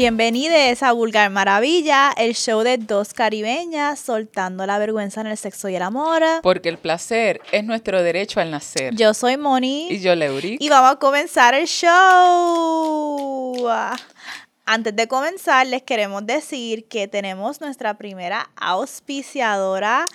[0.00, 5.68] Bienvenidos a Vulgar Maravilla, el show de dos caribeñas soltando la vergüenza en el sexo
[5.68, 6.22] y el amor.
[6.42, 8.94] Porque el placer es nuestro derecho al nacer.
[8.94, 9.88] Yo soy Moni.
[9.90, 10.56] Y yo, Leuri.
[10.58, 11.92] Y vamos a comenzar el show.
[14.64, 20.06] Antes de comenzar, les queremos decir que tenemos nuestra primera auspiciadora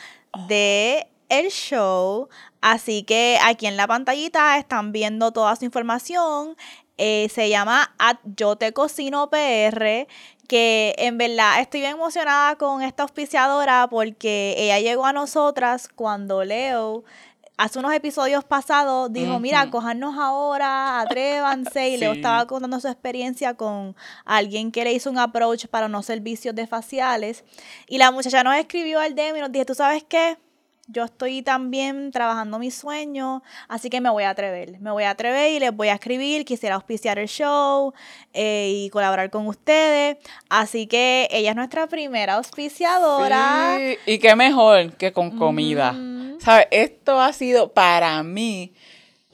[0.48, 2.28] de el show.
[2.60, 6.58] Así que aquí en la pantallita están viendo toda su información.
[6.98, 10.08] Eh, se llama at Yo Te Cocino PR,
[10.48, 16.44] que en verdad estoy bien emocionada con esta auspiciadora porque ella llegó a nosotras cuando
[16.44, 17.04] Leo
[17.58, 23.54] hace unos episodios pasados dijo, mira, cojannos ahora, atrévanse, y Leo estaba contando su experiencia
[23.54, 27.44] con alguien que le hizo un approach para unos servicios de faciales,
[27.88, 30.38] y la muchacha nos escribió al DM y nos dijo, ¿tú sabes qué?
[30.88, 34.80] Yo estoy también trabajando mi sueño, así que me voy a atrever.
[34.80, 36.46] Me voy a atrever y les voy a escribir.
[36.46, 37.94] Quisiera auspiciar el show
[38.34, 40.18] eh, y colaborar con ustedes.
[40.50, 43.78] Así que ella es nuestra primera auspiciadora.
[43.78, 45.96] Sí, y qué mejor que con comida.
[46.40, 46.68] ¿Sabes?
[46.70, 48.74] Esto ha sido para mí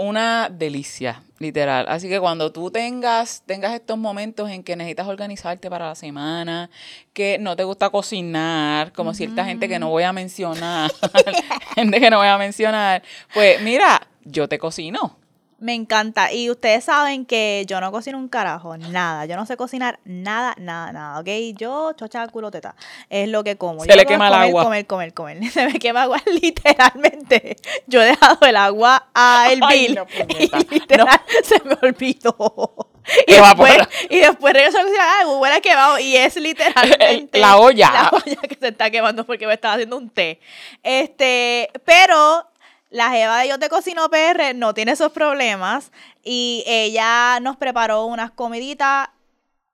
[0.01, 1.85] una delicia, literal.
[1.87, 6.69] Así que cuando tú tengas, tengas estos momentos en que necesitas organizarte para la semana,
[7.13, 10.91] que no te gusta cocinar, como cierta gente que no voy a mencionar,
[11.75, 15.20] gente que no voy a mencionar, pues mira, yo te cocino.
[15.61, 16.33] Me encanta.
[16.33, 19.27] Y ustedes saben que yo no cocino un carajo, nada.
[19.27, 21.55] Yo no sé cocinar nada, nada, nada, ¿ok?
[21.55, 22.75] Yo, chocha, culo, teta.
[23.11, 23.83] Es lo que como.
[23.83, 24.63] Se le quema el agua.
[24.63, 25.37] Comer, comer, comer.
[25.51, 27.57] Se me quema agua literalmente.
[27.85, 29.97] Yo he dejado el agua a hervir.
[29.97, 32.89] No, y literal, se me olvidó.
[33.27, 33.77] Y después,
[34.09, 35.99] y después regreso a cocinar, ay, huele quemado.
[35.99, 37.91] Y es literalmente la olla.
[37.91, 40.39] La olla que se está quemando porque me estaba haciendo un té.
[40.81, 42.50] Este, pero
[42.91, 45.91] la Jeva de Yo Te Cocino PR no tiene esos problemas
[46.23, 49.09] y ella nos preparó unas comiditas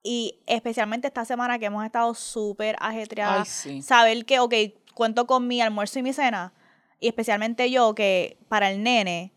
[0.04, 3.68] y especialmente esta semana que hemos estado súper ajetreadas.
[3.81, 4.53] Saber que, ok,
[4.94, 6.53] cuento con mi almuerzo y mi cena
[7.00, 9.34] y especialmente yo que para el nene,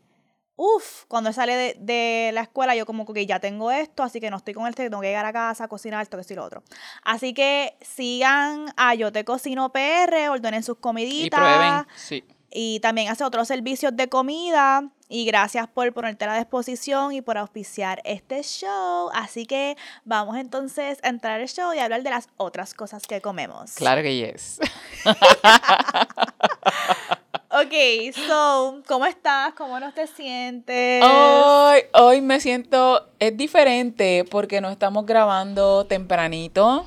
[0.56, 4.36] uff, cuando sale de, la escuela yo como que ya tengo esto, así que no
[4.36, 6.62] estoy con él, tengo que llegar a casa, cocinar esto, que sí lo otro.
[7.02, 11.26] Así que sigan a Yo Te Cocino PR, ordenen sus comiditas.
[11.26, 14.90] Y prueben, sí y también hace otros servicios de comida.
[15.12, 19.10] Y gracias por ponerte a la disposición y por auspiciar este show.
[19.12, 23.20] Así que vamos entonces a entrar al show y hablar de las otras cosas que
[23.20, 23.72] comemos.
[23.72, 24.60] Claro que yes.
[27.48, 29.54] ok, so, ¿cómo estás?
[29.54, 31.02] ¿Cómo no te sientes?
[31.04, 36.86] Hoy, hoy me siento, es diferente porque no estamos grabando tempranito.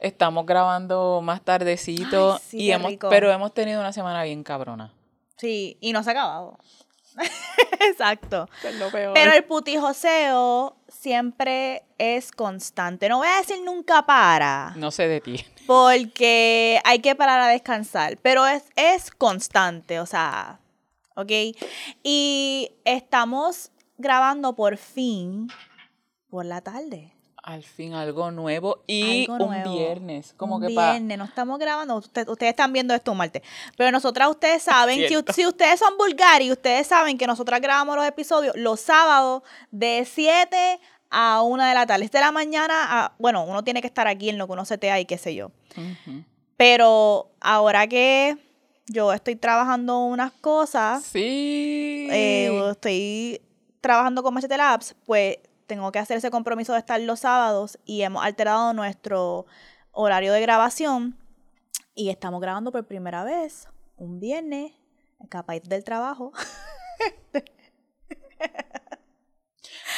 [0.00, 4.92] Estamos grabando más tardecito, y hemos, pero hemos tenido una semana bien cabrona.
[5.38, 6.58] Sí, y no se ha acabado.
[7.80, 8.48] Exacto.
[8.92, 13.08] Pero el putijoseo siempre es constante.
[13.08, 14.72] No voy a decir nunca para.
[14.76, 15.46] No se detiene.
[15.66, 18.18] Porque hay que parar a descansar.
[18.18, 20.60] Pero es, es constante, o sea,
[21.14, 21.32] ¿ok?
[22.02, 25.48] Y estamos grabando por fin
[26.30, 27.17] por la tarde
[27.48, 30.34] al fin algo nuevo y un viernes.
[30.36, 33.42] Como un que viernes, no estamos grabando, ustedes están viendo esto un martes.
[33.74, 38.04] Pero nosotras, ustedes saben que si ustedes son vulgares, ustedes saben que nosotras grabamos los
[38.04, 40.78] episodios los sábados de 7
[41.08, 42.04] a 1 de la tarde.
[42.04, 44.76] Este de la mañana, bueno, uno tiene que estar aquí en lo que uno se
[44.76, 45.50] te y qué sé yo.
[46.58, 48.36] Pero ahora que
[48.88, 52.08] yo estoy trabajando unas cosas, sí.
[52.10, 53.40] Eh, estoy
[53.80, 58.02] trabajando con Machete Labs, pues tengo que hacer ese compromiso de estar los sábados y
[58.02, 59.46] hemos alterado nuestro
[59.92, 61.16] horario de grabación
[61.94, 64.72] y estamos grabando por primera vez un viernes,
[65.28, 66.32] capaz del trabajo.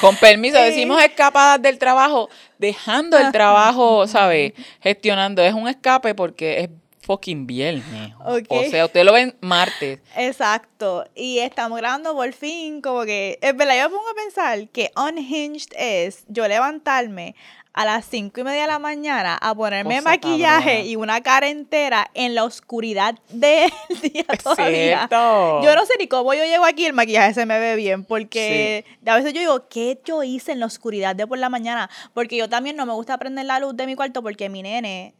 [0.00, 4.54] Con permiso, decimos escapadas del trabajo, dejando el trabajo, ¿sabes?
[4.80, 5.42] Gestionando.
[5.42, 6.70] Es un escape porque es
[7.10, 8.12] fucking viernes.
[8.24, 9.98] O sea, usted lo ven martes.
[10.16, 11.04] Exacto.
[11.16, 14.92] Y estamos grabando por fin, como que, es verdad, yo me pongo a pensar que
[14.96, 17.34] unhinged es yo levantarme
[17.72, 22.10] a las cinco y media de la mañana a ponerme maquillaje y una cara entera
[22.14, 23.70] en la oscuridad del
[24.02, 25.08] día todavía.
[25.10, 28.84] Yo no sé ni cómo yo llego aquí el maquillaje se me ve bien, porque
[29.04, 31.90] a veces yo digo, ¿qué yo hice en la oscuridad de por la mañana?
[32.14, 35.14] Porque yo también no me gusta prender la luz de mi cuarto porque mi nene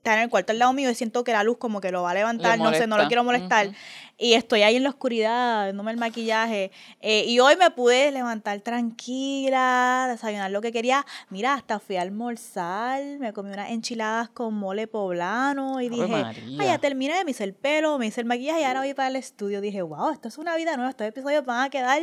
[0.00, 2.02] está en el cuarto al lado mío y siento que la luz como que lo
[2.02, 3.70] va a levantar, no sé, no lo quiero molestar.
[4.16, 6.70] Y estoy ahí en la oscuridad, dándome el maquillaje.
[7.00, 11.04] Eh, y hoy me pude levantar tranquila, desayunar lo que quería.
[11.28, 16.56] Mira, hasta fui a almorzar, me comí unas enchiladas con mole poblano y dije, ay,
[16.66, 19.16] ya terminé, me hice el pelo, me hice el maquillaje y ahora voy para el
[19.16, 19.60] estudio.
[19.60, 22.00] Dije, wow, esto es una vida nueva, estos episodios van a quedar...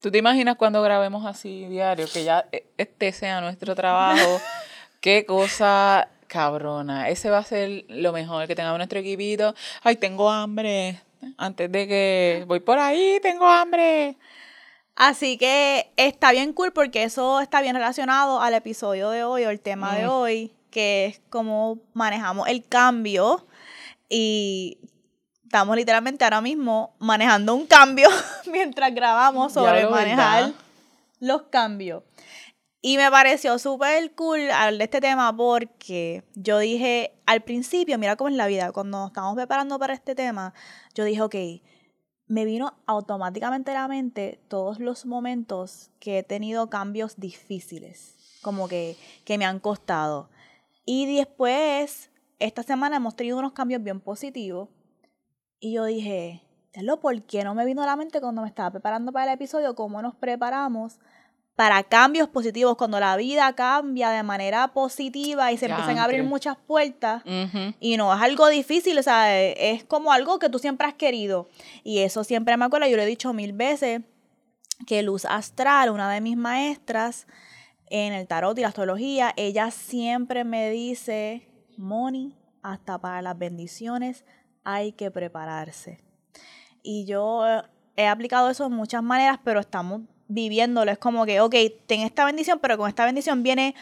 [0.00, 4.40] ¿Tú te imaginas cuando grabemos así diario, que ya eh, este sea nuestro trabajo?
[5.00, 7.08] Qué cosa cabrona.
[7.08, 9.54] Ese va a ser lo mejor, que tengamos nuestro equipito.
[9.82, 11.02] Ay, tengo hambre.
[11.36, 14.16] Antes de que voy por ahí, tengo hambre.
[14.94, 19.50] Así que está bien cool porque eso está bien relacionado al episodio de hoy o
[19.50, 20.10] el tema de mm.
[20.10, 23.46] hoy, que es cómo manejamos el cambio.
[24.08, 24.78] Y
[25.44, 28.08] estamos literalmente ahora mismo manejando un cambio
[28.46, 30.52] mientras grabamos sobre manejar
[31.18, 32.02] los cambios.
[32.82, 38.16] Y me pareció súper cool hablar de este tema porque yo dije al principio, mira
[38.16, 40.54] cómo es la vida, cuando nos estábamos preparando para este tema,
[40.94, 41.34] yo dije, ok,
[42.26, 48.66] me vino automáticamente a la mente todos los momentos que he tenido cambios difíciles, como
[48.66, 50.30] que, que me han costado.
[50.86, 54.70] Y después, esta semana hemos tenido unos cambios bien positivos.
[55.58, 56.42] Y yo dije,
[57.02, 59.74] ¿por qué no me vino a la mente cuando me estaba preparando para el episodio
[59.74, 60.98] cómo nos preparamos
[61.60, 66.22] para cambios positivos, cuando la vida cambia de manera positiva y se empiezan a abrir
[66.22, 67.22] muchas puertas
[67.78, 71.50] y no es algo difícil, o sea, es como algo que tú siempre has querido.
[71.84, 74.00] Y eso siempre me acuerdo, yo lo he dicho mil veces,
[74.86, 77.26] que Luz Astral, una de mis maestras
[77.90, 81.46] en el tarot y la astrología, ella siempre me dice,
[81.76, 84.24] Moni, hasta para las bendiciones
[84.64, 86.00] hay que prepararse.
[86.82, 87.42] Y yo
[87.96, 90.90] he aplicado eso de muchas maneras, pero estamos viviéndolo.
[90.90, 91.54] Es como que, ok,
[91.86, 93.74] ten esta bendición, pero con esta bendición viene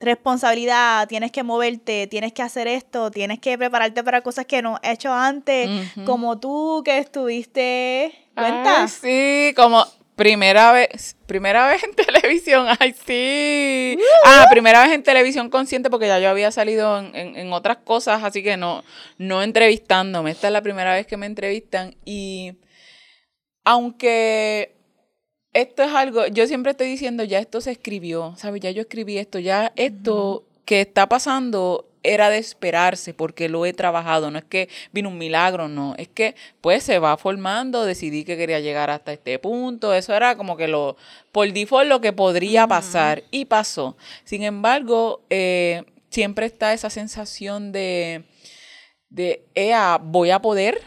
[0.00, 4.78] responsabilidad, tienes que moverte, tienes que hacer esto, tienes que prepararte para cosas que no
[4.82, 5.68] he hecho antes,
[6.04, 8.88] como tú que estuviste, ¿cuenta?
[8.88, 9.86] sí, como
[10.16, 13.96] primera vez, primera vez en televisión, ay sí.
[14.24, 18.24] Ah, primera vez en televisión consciente porque ya yo había salido en, en otras cosas,
[18.24, 18.82] así que no,
[19.18, 20.32] no entrevistándome.
[20.32, 22.54] Esta es la primera vez que me entrevistan y
[23.64, 24.81] aunque
[25.52, 28.60] esto es algo, yo siempre estoy diciendo, ya esto se escribió, ¿sabes?
[28.62, 33.72] Ya yo escribí esto, ya esto que está pasando era de esperarse porque lo he
[33.72, 38.24] trabajado, no es que vino un milagro, no, es que pues se va formando, decidí
[38.24, 40.96] que quería llegar hasta este punto, eso era como que lo,
[41.30, 43.96] por default lo que podría pasar y pasó.
[44.24, 48.24] Sin embargo, eh, siempre está esa sensación de,
[49.08, 50.80] de, ea, voy a poder,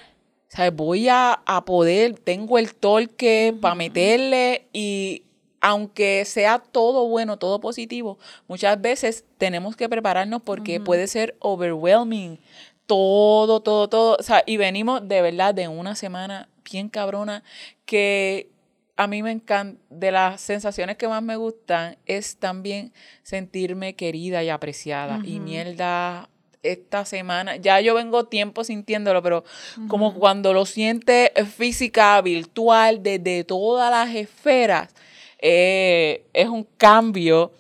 [0.74, 5.24] Voy a, poder, tengo el torque para meterle y
[5.62, 12.40] aunque sea todo bueno, todo positivo, muchas veces tenemos que prepararnos porque puede ser overwhelming.
[12.86, 14.18] Todo, todo, todo.
[14.20, 17.44] O sea, y venimos de verdad de una semana bien cabrona
[17.86, 18.52] que
[18.96, 22.94] a mí me encanta, de las sensaciones que más me gustan es también
[23.24, 25.20] sentirme querida y apreciada.
[25.24, 26.30] Y mierda,
[26.72, 29.44] esta semana, ya yo vengo tiempo sintiéndolo, pero
[29.88, 34.94] como cuando lo siente física, virtual, desde todas las esferas,
[35.40, 37.52] eh, es un cambio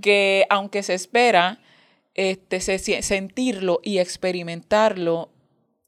[0.00, 1.58] que aunque se espera,
[2.14, 5.30] este, sentirlo y experimentarlo,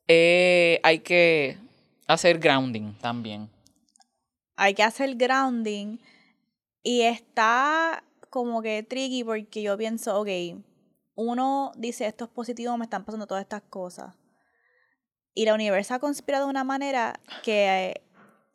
[0.09, 1.59] eh, hay que
[2.07, 3.49] hacer grounding también.
[4.57, 5.99] Hay que hacer grounding
[6.83, 10.29] y está como que tricky porque yo pienso, ok,
[11.17, 14.15] uno dice esto es positivo, me están pasando todas estas cosas.
[15.35, 18.03] Y la universo ha conspirado de una manera que eh,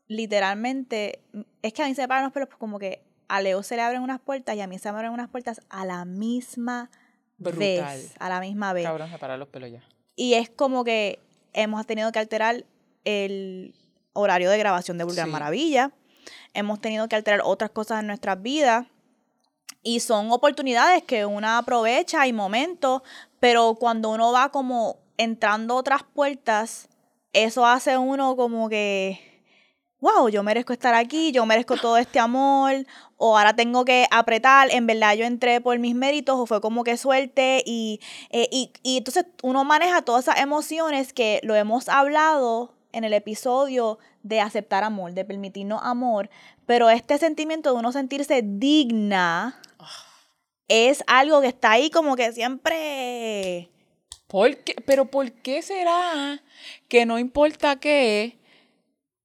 [0.08, 1.22] literalmente
[1.62, 3.82] es que a mí se me paran los pelos como que a Leo se le
[3.82, 6.90] abren unas puertas y a mí se me abren unas puertas a la misma
[7.38, 8.16] vez.
[8.20, 8.86] A la misma vez.
[8.86, 9.84] Cabrón, se paran los pelos ya.
[10.16, 11.20] Y es como que
[11.54, 12.66] hemos tenido que alterar
[13.06, 13.74] el
[14.14, 15.92] horario de grabación de Vulgar Maravilla.
[16.54, 18.86] Hemos tenido que alterar otras cosas en nuestras vidas
[19.84, 23.02] y son oportunidades que uno aprovecha y momentos,
[23.40, 26.90] pero cuando uno va como entrando otras puertas,
[27.34, 29.20] eso hace uno como que,
[30.00, 32.86] wow, yo merezco estar aquí, yo merezco todo este amor,
[33.18, 36.84] o ahora tengo que apretar, en verdad yo entré por mis méritos, o fue como
[36.84, 41.88] que suerte, y, eh, y, y entonces uno maneja todas esas emociones que lo hemos
[41.88, 46.30] hablado en el episodio de aceptar amor, de permitirnos amor,
[46.66, 49.61] pero este sentimiento de uno sentirse digna
[50.72, 53.70] es algo que está ahí como que siempre...
[54.28, 56.42] ¿Por Pero ¿por qué será
[56.88, 58.40] que no importa qué,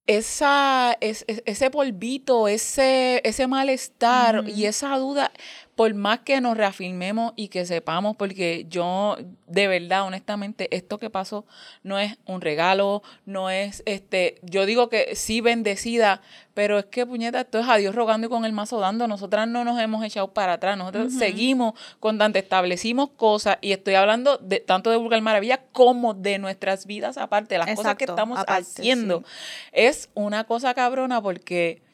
[0.06, 5.32] esa, ese polvito, ese, ese malestar y esa duda,
[5.76, 11.10] por más que nos reafirmemos y que sepamos, porque yo de verdad, honestamente, esto que
[11.10, 11.44] pasó
[11.82, 16.22] no es un regalo, no es, este, yo digo que sí bendecida,
[16.54, 19.06] pero es que, puñeta, esto es a Dios rogando y con el mazo dando.
[19.06, 23.94] Nosotras no nos hemos echado para atrás, nosotros seguimos con tanto establecimos cosas y estoy
[23.94, 28.40] hablando de tanto de Vulgar Maravilla como de nuestras vidas aparte, las cosas que estamos
[28.48, 29.24] haciendo.
[29.72, 31.85] Es una cosa cabrona porque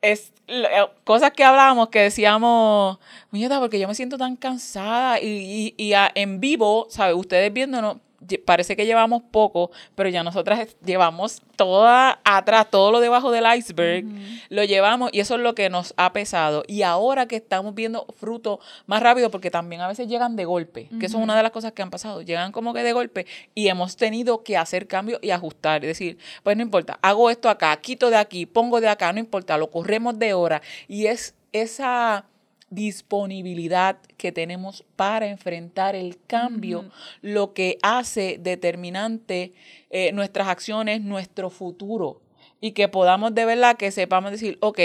[0.00, 0.68] es eh,
[1.04, 2.98] cosas que hablábamos que decíamos,
[3.30, 7.16] muñeca, porque yo me siento tan cansada y, y, y en vivo, ¿sabes?
[7.16, 7.98] Ustedes viéndonos,
[8.44, 14.04] parece que llevamos poco, pero ya nosotras llevamos toda atrás, todo lo debajo del iceberg,
[14.48, 16.64] lo llevamos y eso es lo que nos ha pesado.
[16.66, 20.88] Y ahora que estamos viendo frutos más rápido, porque también a veces llegan de golpe,
[20.98, 23.26] que eso es una de las cosas que han pasado, llegan como que de golpe
[23.54, 27.48] y hemos tenido que hacer cambios y ajustar, es decir, pues no importa, hago esto
[27.48, 30.62] acá, quito de aquí, pongo de acá, no importa, lo corremos de hora.
[30.88, 32.24] Y es esa
[32.70, 36.90] disponibilidad que tenemos para enfrentar el cambio,
[37.22, 39.52] lo que hace determinante
[39.90, 42.20] eh, nuestras acciones, nuestro futuro.
[42.60, 44.80] Y que podamos de verdad que sepamos decir, ok,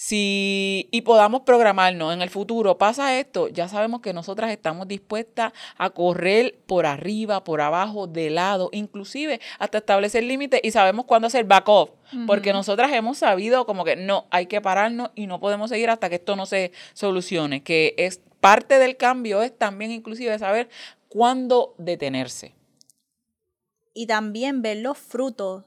[0.00, 5.52] si y podamos programarnos en el futuro, pasa esto, ya sabemos que nosotras estamos dispuestas
[5.76, 11.26] a correr por arriba, por abajo, de lado, inclusive hasta establecer límites y sabemos cuándo
[11.26, 11.90] hacer back off,
[12.28, 16.08] porque nosotras hemos sabido como que no, hay que pararnos y no podemos seguir hasta
[16.08, 20.68] que esto no se solucione, que es parte del cambio es también inclusive saber
[21.08, 22.54] cuándo detenerse.
[23.94, 25.64] Y también ver los frutos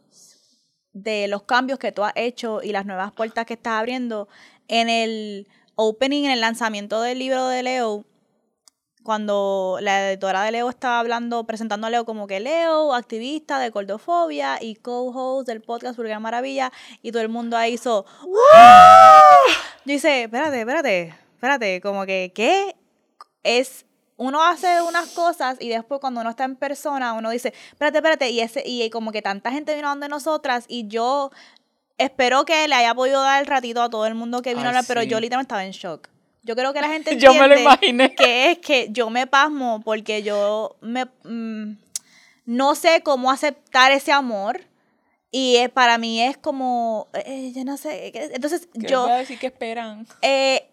[0.93, 4.27] de los cambios que tú has hecho y las nuevas puertas que estás abriendo.
[4.67, 8.05] En el opening, en el lanzamiento del libro de Leo,
[9.03, 13.71] cuando la editora de Leo estaba hablando, presentando a Leo como que Leo, activista de
[13.71, 16.71] cordofobia y co-host del podcast Burger Maravilla,
[17.01, 18.05] y todo el mundo ahí hizo
[19.85, 22.75] Yo dice, espérate, espérate, espérate, como que, ¿qué?
[23.43, 23.85] Es
[24.21, 28.29] uno hace unas cosas y después cuando uno está en persona, uno dice, espérate, espérate,
[28.29, 31.31] y, ese, y como que tanta gente vino donde nosotras y yo
[31.97, 34.69] espero que le haya podido dar el ratito a todo el mundo que vino a
[34.69, 36.07] hablar, pero yo literalmente estaba en shock.
[36.43, 38.13] Yo creo que la gente entiende yo me lo imaginé.
[38.13, 41.77] que es que yo me pasmo porque yo me mm,
[42.45, 44.61] no sé cómo aceptar ese amor.
[45.31, 49.05] Y para mí es como, eh, yo no sé, entonces ¿Qué yo...
[49.05, 50.05] a decir que esperan?
[50.21, 50.70] Eh,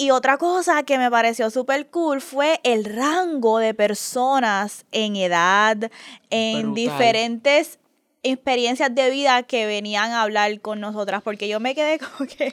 [0.00, 5.90] y otra cosa que me pareció súper cool fue el rango de personas en edad,
[6.30, 7.80] en diferentes
[8.22, 12.52] experiencias de vida que venían a hablar con nosotras, porque yo me quedé como que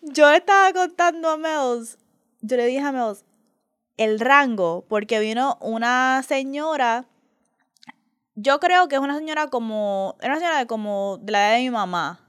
[0.00, 1.98] yo estaba contando a Mels,
[2.40, 3.24] yo le dije a Mels
[3.96, 7.06] el rango, porque vino una señora,
[8.36, 11.56] yo creo que es una señora como, era una señora de como de la edad
[11.56, 12.20] de mi mamá,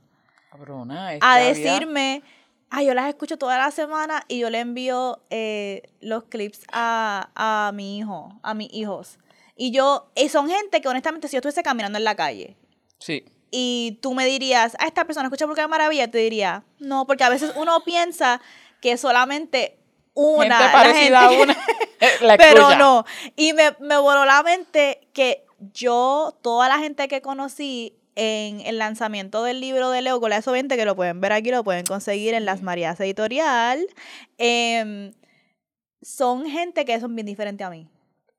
[1.21, 2.23] a decirme
[2.69, 7.29] ay, yo las escucho toda la semana y yo le envío eh, los clips a,
[7.35, 9.19] a, mi hijo, a mis hijos.
[9.55, 12.55] Y yo, y son gente que honestamente si yo estuviese caminando en la calle.
[12.99, 13.25] Sí.
[13.49, 17.23] Y tú me dirías, a ah, esta persona escucha porque maravilla, te diría, no, porque
[17.23, 18.41] a veces uno piensa
[18.81, 19.77] que solamente
[20.13, 20.57] una.
[20.57, 21.57] Gente parecida a una.
[22.37, 23.05] pero no.
[23.35, 28.79] Y me, me voló la mente que yo, toda la gente que conocí, en el
[28.79, 32.33] lanzamiento del libro de Leo Cola 20, que lo pueden ver aquí, lo pueden conseguir
[32.33, 33.85] en Las Marías Editorial.
[34.39, 35.13] Em,
[36.01, 37.87] son gente que son bien diferente a mí.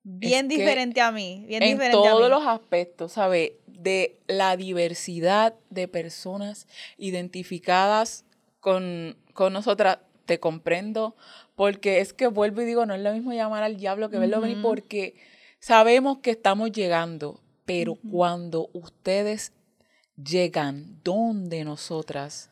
[0.03, 1.45] Bien diferente a mí.
[1.47, 3.53] Bien en diferente todos los aspectos, ¿sabes?
[3.67, 6.67] De la diversidad de personas
[6.97, 8.25] identificadas
[8.59, 11.15] con, con nosotras, te comprendo,
[11.55, 14.41] porque es que vuelvo y digo, no es lo mismo llamar al diablo que verlo
[14.41, 15.15] venir, porque
[15.61, 19.53] sabemos que estamos llegando, pero cuando ustedes
[20.23, 22.51] llegan donde nosotras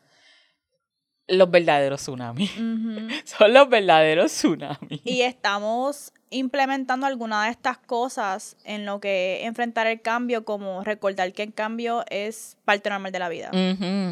[1.27, 2.51] los verdaderos tsunamis.
[3.25, 5.01] Son los verdaderos tsunamis.
[5.03, 11.31] Y estamos implementando algunas de estas cosas en lo que enfrentar el cambio, como recordar
[11.33, 13.51] que el cambio es parte normal de la vida.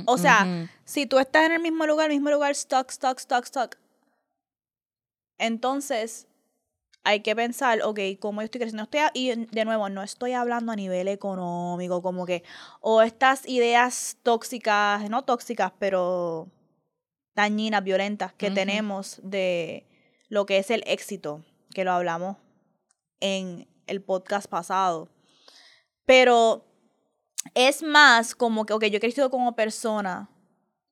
[0.06, 3.46] o sea, si tú estás en el mismo lugar, el mismo lugar, stock, stock, stock,
[3.46, 3.78] stock,
[5.38, 6.28] entonces
[7.06, 8.84] hay que pensar, ok, ¿cómo yo estoy creciendo?
[8.84, 12.44] Estoy, y de nuevo, no estoy hablando a nivel económico, como que,
[12.82, 16.50] o estas ideas tóxicas, no tóxicas, pero
[17.36, 19.86] dañinas, violentas que tenemos de
[20.30, 22.38] lo que es el éxito, que lo hablamos
[23.20, 25.10] en el podcast pasado.
[26.06, 26.66] Pero
[27.54, 30.30] es más como que, ok, yo he crecido como persona,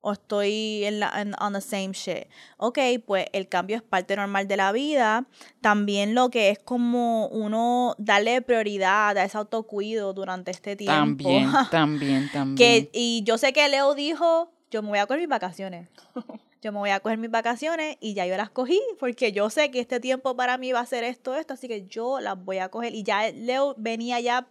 [0.06, 2.28] o estoy en la en, on the same shit.
[2.58, 5.26] Ok, pues el cambio es parte normal de la vida.
[5.62, 11.24] También lo que es como uno darle prioridad a ese autocuido durante este tiempo.
[11.24, 12.56] También, también, también.
[12.56, 15.88] Que, y yo sé que Leo dijo, yo me voy a coger mis vacaciones.
[16.62, 19.70] Yo me voy a coger mis vacaciones y ya yo las cogí porque yo sé
[19.70, 22.60] que este tiempo para mí va a ser esto, esto, así que yo las voy
[22.60, 22.96] a coger.
[22.96, 24.48] Y ya Leo venía ya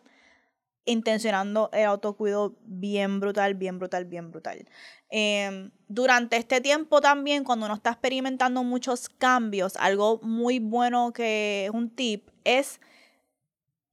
[0.85, 4.67] intencionando el autocuido bien brutal, bien brutal, bien brutal.
[5.09, 11.67] Em, durante este tiempo también, cuando uno está experimentando muchos cambios, algo muy bueno que
[11.67, 12.81] es un tip es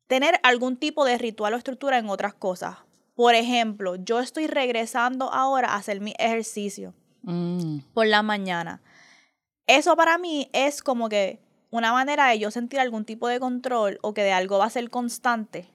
[0.08, 2.78] tener algún tipo de ritual o estructura en otras cosas.
[3.16, 6.94] Por ejemplo, yo estoy regresando ahora a hacer mi ejercicio.
[7.24, 7.80] Mm.
[7.94, 8.82] por la mañana.
[9.68, 14.00] Eso para mí es como que una manera de yo sentir algún tipo de control
[14.02, 15.70] o que de algo va a ser constante.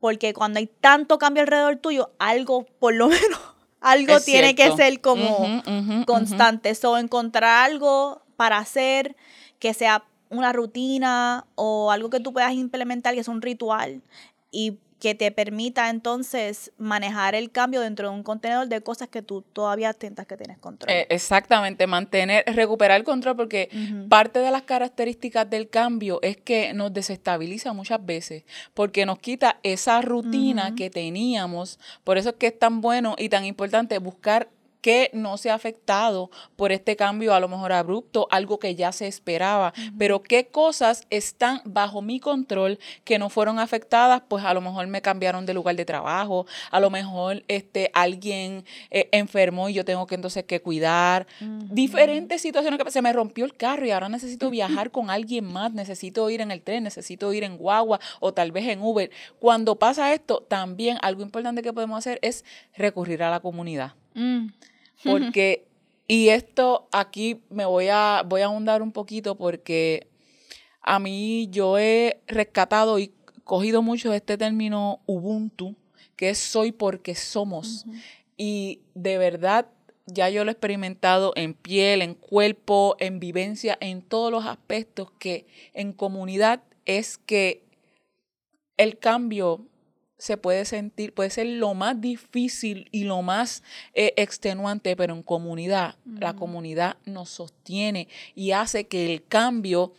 [0.00, 3.40] Porque cuando hay tanto cambio alrededor tuyo, algo, por lo menos,
[3.80, 5.62] algo Es tiene que ser como
[6.06, 6.74] constante.
[6.74, 9.16] So, encontrar algo para hacer
[9.58, 14.02] que sea una rutina o algo que tú puedas implementar que es un ritual
[14.50, 19.22] y que te permita entonces manejar el cambio dentro de un contenedor de cosas que
[19.22, 20.92] tú todavía sientas que tienes control.
[20.92, 23.70] Eh, exactamente, mantener, recuperar el control, porque
[24.08, 29.58] parte de las características del cambio es que nos desestabiliza muchas veces, porque nos quita
[29.62, 31.80] esa rutina que teníamos.
[32.04, 34.48] Por eso es que es tan bueno y tan importante buscar
[34.80, 39.06] que no sea afectado por este cambio a lo mejor abrupto, algo que ya se
[39.06, 44.60] esperaba, pero qué cosas están bajo mi control que no fueron afectadas, pues a lo
[44.60, 49.74] mejor me cambiaron de lugar de trabajo, a lo mejor este alguien eh, enfermó y
[49.74, 53.90] yo tengo que entonces que cuidar, diferentes situaciones que se me rompió el carro y
[53.90, 58.00] ahora necesito viajar con alguien más, necesito ir en el tren, necesito ir en guagua
[58.20, 59.10] o tal vez en Uber.
[59.38, 62.44] Cuando pasa esto, también algo importante que podemos hacer es
[62.76, 63.94] recurrir a la comunidad.
[64.14, 64.48] Mm.
[65.04, 65.66] Porque,
[66.06, 70.08] y esto aquí me voy a, voy a ahondar un poquito porque
[70.82, 73.12] a mí yo he rescatado y
[73.44, 75.74] cogido mucho este término Ubuntu,
[76.16, 77.86] que es soy porque somos.
[78.36, 79.66] Y de verdad,
[80.06, 85.10] ya yo lo he experimentado en piel, en cuerpo, en vivencia, en todos los aspectos
[85.18, 87.64] que en comunidad es que
[88.76, 89.66] el cambio
[90.20, 93.62] se puede sentir, puede ser lo más difícil y lo más
[93.94, 99.94] eh, extenuante, pero en comunidad, la comunidad nos sostiene y hace que el cambio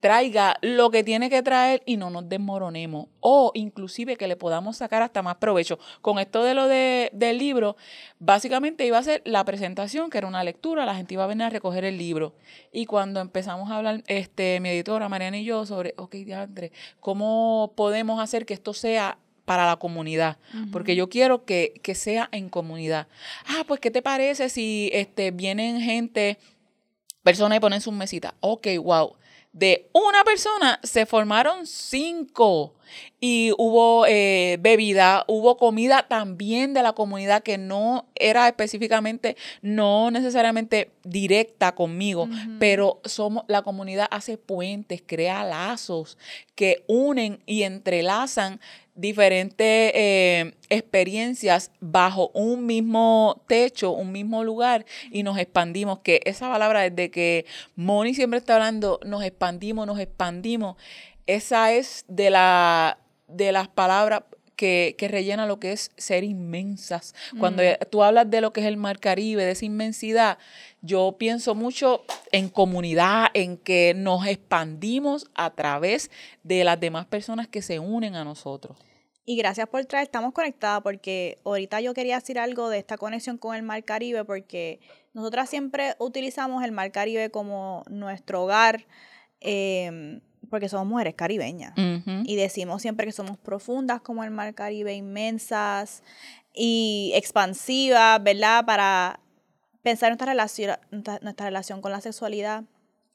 [0.00, 4.78] traiga lo que tiene que traer y no nos desmoronemos o inclusive que le podamos
[4.78, 5.78] sacar hasta más provecho.
[6.00, 7.76] Con esto de lo de, del libro,
[8.18, 11.44] básicamente iba a ser la presentación, que era una lectura, la gente iba a venir
[11.44, 12.34] a recoger el libro.
[12.72, 17.74] Y cuando empezamos a hablar, este, mi editora, Mariana y yo, sobre, ok, diantre, ¿cómo
[17.76, 19.18] podemos hacer que esto sea
[19.50, 20.36] para la comunidad,
[20.70, 23.08] porque yo quiero que, que sea en comunidad.
[23.48, 26.38] Ah, pues, ¿qué te parece si este, vienen gente,
[27.24, 28.32] personas y ponen sus mesitas?
[28.38, 29.16] Ok, wow.
[29.52, 32.74] De una persona se formaron cinco
[33.18, 40.12] y hubo eh, bebida, hubo comida también de la comunidad que no era específicamente, no
[40.12, 42.28] necesariamente directa conmigo,
[42.60, 46.16] pero somos, la comunidad hace puentes, crea lazos
[46.54, 48.60] que unen y entrelazan
[49.00, 56.50] diferentes eh, experiencias bajo un mismo techo, un mismo lugar y nos expandimos, que esa
[56.50, 60.76] palabra desde que Moni siempre está hablando, nos expandimos, nos expandimos,
[61.26, 64.24] esa es de, la, de las palabras
[64.56, 67.14] que, que rellena lo que es ser inmensas.
[67.38, 70.36] Cuando tú hablas de lo que es el Mar Caribe, de esa inmensidad,
[70.82, 76.10] yo pienso mucho en comunidad, en que nos expandimos a través
[76.42, 78.76] de las demás personas que se unen a nosotros.
[79.24, 83.38] Y gracias por traer, estamos conectadas porque ahorita yo quería decir algo de esta conexión
[83.38, 84.80] con el Mar Caribe porque
[85.12, 88.86] nosotras siempre utilizamos el Mar Caribe como nuestro hogar
[89.40, 91.72] eh, porque somos mujeres caribeñas.
[92.24, 96.02] Y decimos siempre que somos profundas como el Mar Caribe, inmensas
[96.52, 98.64] y expansivas, ¿verdad?
[98.66, 99.20] Para
[99.82, 102.64] pensar en nuestra relación, nuestra, nuestra relación con la sexualidad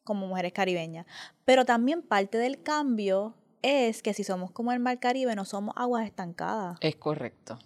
[0.04, 1.06] como mujeres caribeñas.
[1.44, 5.74] Pero también parte del cambio es que si somos como el Mar Caribe, no somos
[5.76, 6.78] aguas estancadas.
[6.82, 7.58] Es correcto.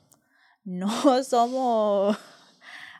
[0.63, 0.89] No
[1.23, 2.17] somos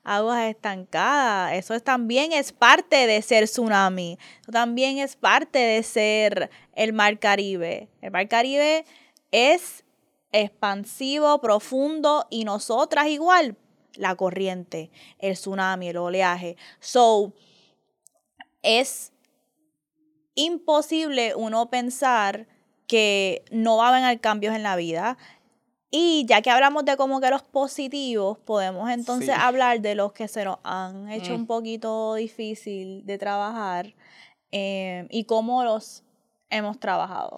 [0.04, 1.54] aguas estancadas.
[1.54, 4.18] Eso es, también es parte de ser tsunami.
[4.42, 7.90] Eso también es parte de ser el Mar Caribe.
[8.02, 8.84] El Mar Caribe
[9.32, 9.86] es
[10.34, 13.56] expansivo, profundo y nosotras igual.
[13.96, 16.58] La corriente, el tsunami, el oleaje.
[16.80, 17.34] So,
[18.62, 19.14] es
[20.36, 22.48] imposible uno pensar
[22.90, 25.16] que no va a haber cambios en la vida.
[25.92, 29.42] Y ya que hablamos de como que los positivos, podemos entonces Sí.
[29.42, 31.36] hablar de los que se nos han hecho Mm.
[31.36, 33.94] un poquito difícil de trabajar
[34.52, 36.04] eh, y cómo los
[36.50, 37.38] hemos trabajado.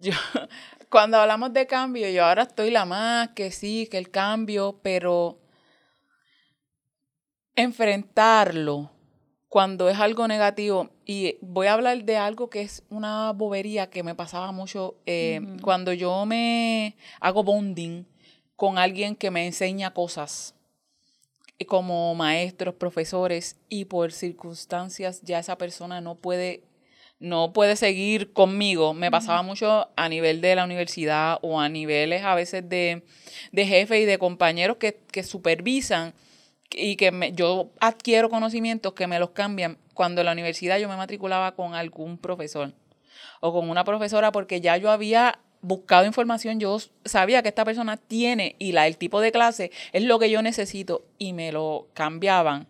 [0.00, 0.10] Yo,
[0.90, 5.38] cuando hablamos de cambio, yo ahora estoy la más que sí, que el cambio, pero
[7.54, 8.90] enfrentarlo
[9.50, 14.04] cuando es algo negativo, y voy a hablar de algo que es una bobería que
[14.04, 18.06] me pasaba mucho eh, cuando yo me hago bonding
[18.54, 20.54] con alguien que me enseña cosas
[21.58, 26.62] eh, como maestros, profesores, y por circunstancias ya esa persona no puede
[27.18, 28.94] no puede seguir conmigo.
[28.94, 33.02] Me pasaba mucho a nivel de la universidad o a niveles a veces de,
[33.50, 36.14] de jefe y de compañeros que, que supervisan
[36.72, 40.88] y que me, yo adquiero conocimientos que me los cambian cuando en la universidad yo
[40.88, 42.72] me matriculaba con algún profesor
[43.40, 47.96] o con una profesora porque ya yo había buscado información, yo sabía que esta persona
[47.96, 51.88] tiene y la, el tipo de clase es lo que yo necesito y me lo
[51.94, 52.66] cambiaban.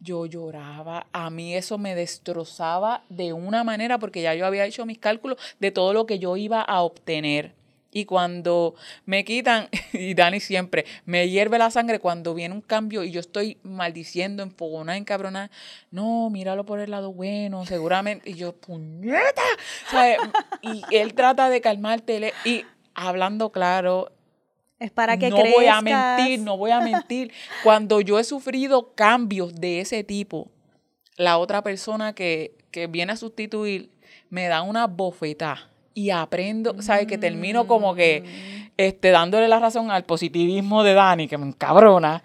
[0.00, 4.84] Yo lloraba, a mí eso me destrozaba de una manera porque ya yo había hecho
[4.84, 7.54] mis cálculos de todo lo que yo iba a obtener.
[7.96, 8.74] Y cuando
[9.06, 13.20] me quitan, y Dani siempre, me hierve la sangre cuando viene un cambio y yo
[13.20, 15.50] estoy maldiciendo, enfogonada, encabronada.
[15.92, 18.30] No, míralo por el lado bueno, seguramente.
[18.30, 19.42] Y yo, puñeta.
[20.60, 22.32] Y él trata de calmarte.
[22.44, 24.10] Y hablando claro,
[24.80, 27.32] es para que no voy a mentir, no voy a mentir.
[27.62, 30.50] Cuando yo he sufrido cambios de ese tipo,
[31.16, 33.92] la otra persona que, que viene a sustituir
[34.30, 37.06] me da una bofetada y aprendo, ¿sabes?
[37.06, 38.72] Que termino como que mm.
[38.76, 42.22] este, dándole la razón al positivismo de Dani, que me encabrona,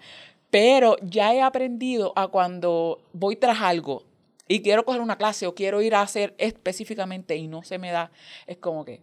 [0.50, 4.04] pero ya he aprendido a cuando voy tras algo
[4.48, 7.92] y quiero coger una clase o quiero ir a hacer específicamente y no se me
[7.92, 8.10] da,
[8.46, 9.00] es como que,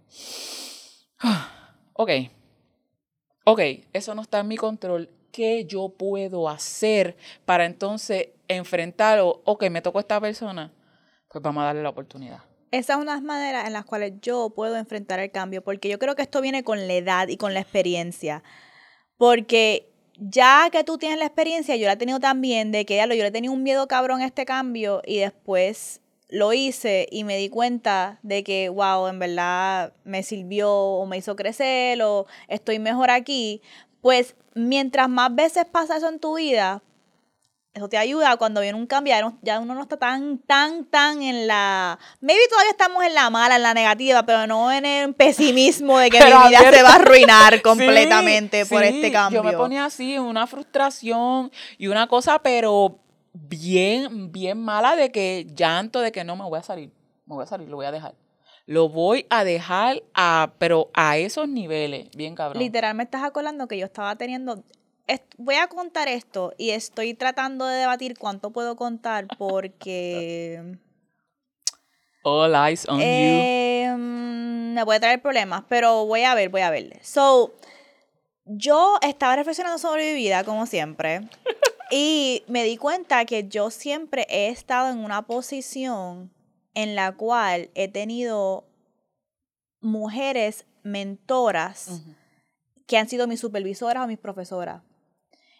[1.93, 2.11] ok,
[3.45, 3.61] ok,
[3.93, 9.69] eso no está en mi control, ¿qué yo puedo hacer para entonces enfrentar o, ok,
[9.69, 10.73] me tocó esta persona?
[11.29, 12.41] Pues vamos a darle la oportunidad.
[12.77, 15.89] Esa es una de las maneras en las cuales yo puedo enfrentar el cambio, porque
[15.89, 18.43] yo creo que esto viene con la edad y con la experiencia.
[19.17, 23.07] Porque ya que tú tienes la experiencia, yo la he tenido también, de que ya
[23.07, 27.23] lo, yo le tenía un miedo cabrón a este cambio y después lo hice y
[27.23, 32.27] me di cuenta de que, wow, en verdad me sirvió o me hizo crecer o
[32.47, 33.63] estoy mejor aquí.
[34.01, 36.83] Pues mientras más veces pasa eso en tu vida,
[37.77, 41.47] eso te ayuda cuando viene un cambio, ya uno no está tan, tan, tan en
[41.47, 41.97] la...
[42.21, 46.09] Maybe todavía estamos en la mala, en la negativa, pero no en el pesimismo de
[46.09, 49.41] que mi vida se va a arruinar completamente por este cambio.
[49.41, 52.99] Yo me ponía así, una frustración y una cosa, pero
[53.33, 56.91] bien, bien mala de que llanto de que no me voy a salir,
[57.25, 58.15] me voy a salir, lo voy a dejar.
[58.65, 62.61] Lo voy a dejar a, pero a esos niveles, bien cabrón.
[62.61, 64.61] Literalmente estás acordando que yo estaba teniendo
[65.37, 70.77] voy a contar esto y estoy tratando de debatir cuánto puedo contar porque...
[72.23, 73.05] All eyes on you.
[73.05, 76.99] Em, me puede traer problemas, pero voy a ver, voy a ver.
[77.03, 77.53] So,
[78.45, 81.21] yo estaba reflexionando sobre mi vida, como siempre,
[81.91, 86.31] y me di cuenta que yo siempre he estado en una posición
[86.73, 88.67] en la cual he tenido
[89.79, 92.01] mujeres mentoras
[92.87, 94.81] que han sido mis supervisoras o mis profesoras.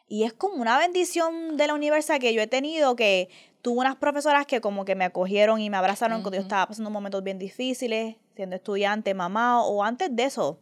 [0.07, 3.29] Y es como una bendición de la universidad que yo he tenido que
[3.61, 6.89] tuve unas profesoras que como que me acogieron y me abrazaron cuando yo estaba pasando
[6.89, 10.59] momentos bien difíciles, siendo estudiante, mamá o antes de eso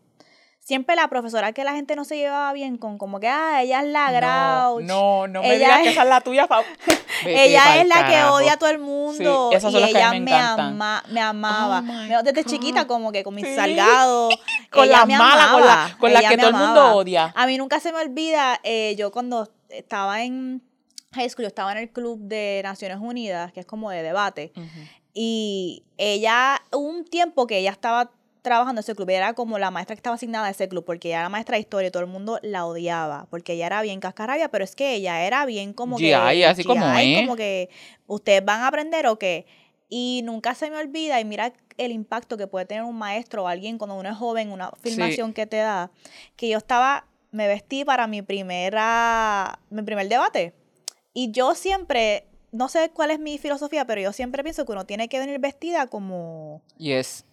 [0.65, 3.81] siempre la profesora que la gente no se llevaba bien con, como que, ah, ella
[3.81, 4.83] es la Grouch.
[4.83, 6.49] No, no, me digas que esa es la tuya.
[7.25, 9.51] ella es la que odia a todo el mundo.
[9.51, 10.21] y ella me,
[11.11, 11.83] me, amaba.
[12.19, 14.33] Oh Desde chiquita, como que con mis salgados.
[14.71, 17.31] con la mala, con la, con la que todo el mundo odia.
[17.35, 20.63] A mí nunca se me olvida, eh, yo cuando estaba en
[21.13, 24.51] high school, yo estaba en el club de Naciones Unidas, que es como de debate.
[25.13, 28.09] Y ella, un tiempo que ella estaba
[28.45, 29.09] trabajando en ese club.
[29.09, 31.61] era como la maestra que estaba asignada a ese club, porque ella era maestra de
[31.61, 34.93] historia y todo el mundo la odiaba, porque ella era bien cascarrabia, pero es que
[34.93, 36.15] ella era bien como que...
[36.15, 36.85] así como.
[36.85, 37.69] Como que
[38.07, 39.45] ustedes van a aprender o qué.
[39.89, 43.47] Y nunca se me olvida, y mira el impacto que puede tener un maestro o
[43.47, 45.91] alguien cuando uno es joven, una filmación que te da,
[46.37, 50.53] que yo estaba, me vestí para mi primera, mi primer debate.
[51.13, 54.85] Y yo siempre, no sé cuál es mi filosofía, pero yo siempre pienso que uno
[54.85, 56.61] tiene que venir vestida como...
[56.77, 57.25] Yes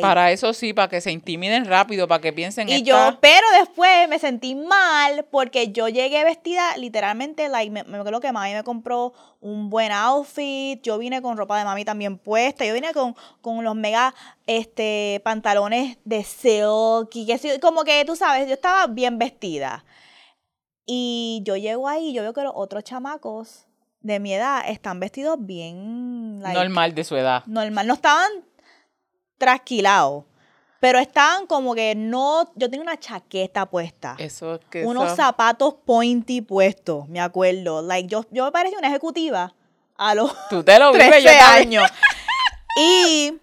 [0.00, 2.68] para eso sí, para que se intimiden rápido, para que piensen.
[2.68, 7.98] Y yo, pero después me sentí mal porque yo llegué vestida literalmente, like, me, me
[7.98, 12.18] acuerdo que mami me compró un buen outfit, yo vine con ropa de mami también
[12.18, 14.14] puesta, yo vine con, con los mega
[14.46, 19.84] este, pantalones de silk y que como que tú sabes, yo estaba bien vestida.
[20.90, 23.66] Y yo llego ahí y yo veo que los otros chamacos
[24.00, 26.38] de mi edad están vestidos bien...
[26.38, 27.44] normal de su edad.
[27.46, 28.30] Normal, no estaban
[29.38, 30.26] trasquilado.
[30.80, 32.52] Pero estaban como que no.
[32.54, 34.14] Yo tenía una chaqueta puesta.
[34.18, 34.84] Eso que.
[34.84, 37.82] Unos zapatos pointy puestos, me acuerdo.
[37.82, 39.54] Like, yo, yo me parecía una ejecutiva
[39.96, 41.84] a los Tú te lo 13 años.
[42.80, 43.34] y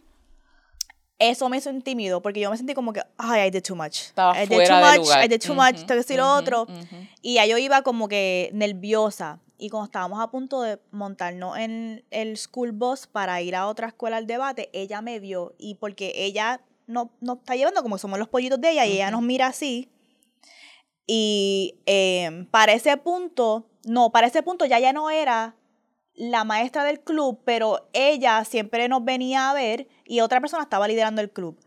[1.20, 4.02] eso me hizo intimido porque yo me sentí como que, ay, I did too much.
[4.02, 6.68] Estaba I did too much, I did too much, tengo que decir lo otro.
[7.22, 12.06] Y ya yo iba como que nerviosa y cuando estábamos a punto de montarnos en
[12.12, 16.14] el school bus para ir a otra escuela al debate, ella me vio y porque
[16.16, 19.48] ella nos no está llevando como somos los pollitos de ella y ella nos mira
[19.48, 19.90] así.
[21.08, 25.56] Y em, para ese punto no, para ese punto ya ya no era
[26.14, 30.88] la maestra del club, pero ella siempre nos venía a ver y otra persona estaba
[30.88, 31.60] liderando el club.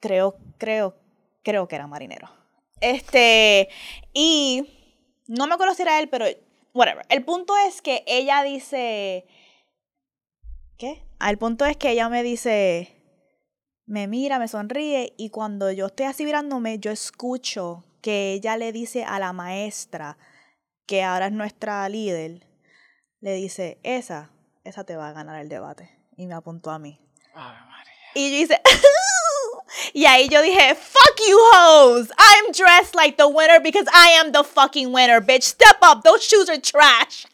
[0.00, 0.96] Creo, creo,
[1.42, 2.28] creo que era marinero.
[2.80, 3.68] Este,
[4.12, 4.75] y
[5.28, 6.26] no me acuerdo si era él, pero
[6.74, 7.04] whatever.
[7.08, 9.26] El punto es que ella dice,
[10.76, 11.02] ¿qué?
[11.18, 12.96] Ah, el punto es que ella me dice,
[13.86, 18.72] me mira, me sonríe y cuando yo estoy así mirándome, yo escucho que ella le
[18.72, 20.18] dice a la maestra,
[20.86, 22.46] que ahora es nuestra líder,
[23.20, 24.30] le dice, esa,
[24.64, 25.90] esa te va a ganar el debate.
[26.16, 27.00] Y me apuntó a mí.
[28.14, 28.60] Y yo hice,
[29.94, 34.32] y ahí yo dije, fuck you hoes, I'm dressed like the winner because I am
[34.32, 35.42] the fucking winner, bitch.
[35.42, 37.26] Step up, those shoes are trash.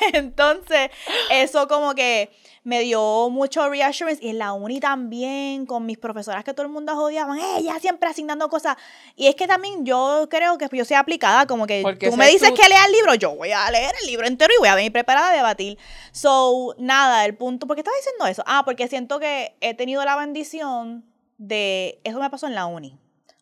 [0.12, 0.90] Entonces,
[1.30, 2.30] eso como que
[2.62, 4.24] me dio mucho reassurance.
[4.24, 8.08] Y en la uni también, con mis profesoras que todo el mundo odiaban, ella siempre
[8.08, 8.76] asignando cosas.
[9.16, 12.50] Y es que también yo creo que yo soy aplicada, como que tú me dices
[12.52, 14.92] que lea el libro, yo voy a leer el libro entero y voy a venir
[14.92, 15.78] preparada a debatir.
[16.12, 18.42] So, nada, el punto, ¿por qué estaba diciendo eso?
[18.46, 21.04] Ah, porque siento que he tenido la bendición
[21.38, 22.98] de, eso me pasó en la uni.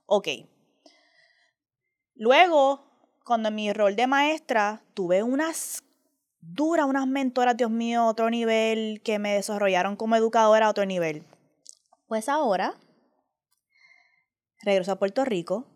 [0.06, 0.28] Ok.
[2.14, 2.88] Luego,
[3.24, 5.82] cuando en mi rol de maestra tuve unas
[6.40, 11.24] dura, unas mentoras, Dios mío, otro nivel, que me desarrollaron como educadora a otro nivel.
[12.06, 12.74] Pues ahora
[14.62, 15.66] regreso a Puerto Rico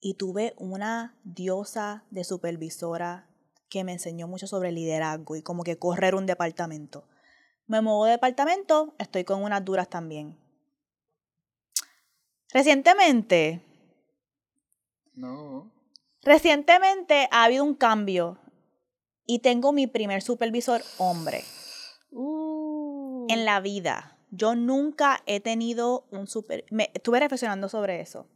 [0.00, 3.28] y tuve una diosa de supervisora
[3.68, 7.08] que me enseñó mucho sobre liderazgo y como que correr un departamento.
[7.66, 10.38] Me muevo de departamento, estoy con unas duras también.
[12.50, 13.62] Recientemente.
[15.14, 15.70] No.
[16.22, 18.38] Recientemente ha habido un cambio
[19.30, 21.44] y tengo mi primer supervisor hombre.
[22.10, 23.26] Uh.
[23.28, 24.16] En la vida.
[24.30, 26.64] Yo nunca he tenido un super...
[26.70, 28.26] Me, estuve reflexionando sobre eso.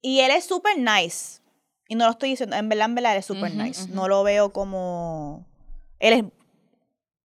[0.00, 1.42] Y él es super nice.
[1.88, 3.88] Y no lo estoy diciendo, en verdad, en verdad, él es super nice.
[3.88, 5.46] No lo veo como...
[5.98, 6.24] Él es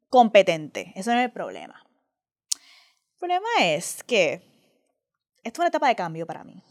[0.10, 0.91] competente.
[0.96, 1.88] Eso no es el problema.
[3.13, 4.43] El problema es que
[5.43, 6.62] esto es una etapa de cambio para mí.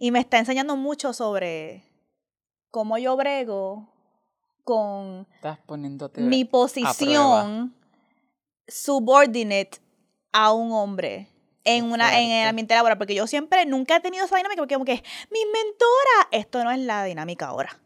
[0.00, 1.84] Y me está enseñando mucho sobre
[2.70, 3.92] cómo yo brego
[4.70, 5.26] con
[6.16, 7.74] mi posición
[8.68, 9.72] subordinate
[10.30, 11.28] a un hombre
[11.64, 14.74] en una en el ambiente laboral porque yo siempre nunca he tenido esa dinámica porque
[14.74, 17.80] como que mi mentora esto no es la dinámica ahora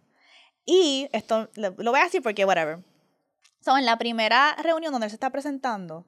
[0.66, 2.80] y esto lo, voy a decir porque whatever.
[3.60, 6.04] So, en la primera reunión donde él se está presentando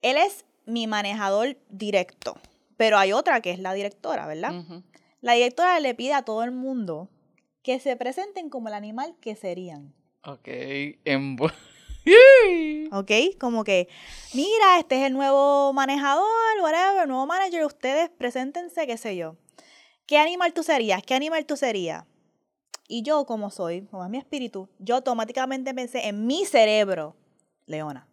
[0.00, 2.38] él es mi manejador directo
[2.78, 4.54] pero hay otra que es la directora verdad
[5.20, 7.10] la directora le pide a todo el mundo
[7.68, 9.94] que se presenten como el animal que serían.
[10.24, 10.48] Ok,
[11.04, 11.36] en...
[12.92, 13.88] ok, como que,
[14.34, 16.26] mira, este es el nuevo manejador,
[16.60, 19.36] whatever, el nuevo manager, ustedes preséntense, qué sé yo.
[20.06, 21.02] ¿Qué animal tú serías?
[21.02, 22.04] ¿Qué animal tú serías?
[22.88, 27.14] Y yo, como soy, como es mi espíritu, yo automáticamente pensé en mi cerebro,
[27.66, 28.08] Leona.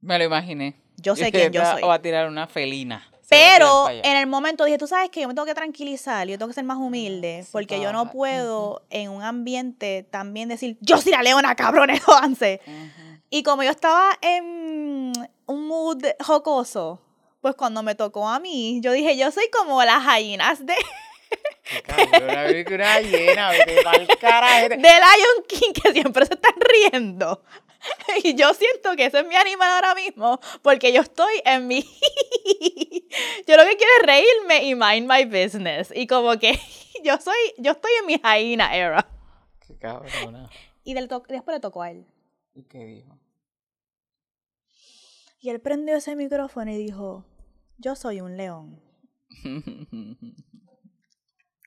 [0.00, 0.76] Me lo imaginé.
[0.98, 1.82] Yo sé quién yo soy.
[1.82, 3.10] O a tirar una felina.
[3.32, 6.48] Pero en el momento dije, tú sabes que yo me tengo que tranquilizar, yo tengo
[6.48, 11.12] que ser más humilde, porque yo no puedo en un ambiente también decir, yo soy
[11.12, 12.60] la leona, cabrones, jódanse.
[13.30, 15.12] Y como yo estaba en
[15.46, 17.00] un mood jocoso,
[17.40, 20.74] pues cuando me tocó a mí, yo dije, yo soy como las gallinas de...
[21.86, 24.68] Cabrona, una llena, vete pa'l carajo.
[24.68, 27.42] De Lion King que siempre se están riendo.
[28.24, 31.80] Y yo siento que ese es mi animal ahora mismo, porque yo estoy en mi...
[33.46, 35.92] yo lo que quiero es reírme y mind my business.
[35.94, 36.58] Y como que
[37.04, 39.06] yo soy, yo estoy en mi jaina era.
[39.66, 40.50] Qué cabrona.
[40.84, 42.06] Y del después le tocó a él.
[42.54, 43.18] ¿Y qué dijo?
[45.40, 47.24] Y él prendió ese micrófono y dijo,
[47.78, 48.80] yo soy un león.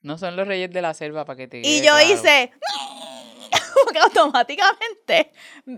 [0.02, 1.62] no son los reyes de la selva para que te...
[1.62, 2.54] Y yo hice
[3.76, 5.32] como que automáticamente,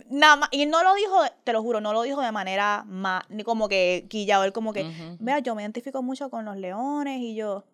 [0.09, 3.23] nada más, y no lo dijo, te lo juro, no lo dijo de manera más,
[3.29, 4.85] ni como que quillado, él como que,
[5.19, 7.65] vea, yo me identifico mucho con los leones y yo...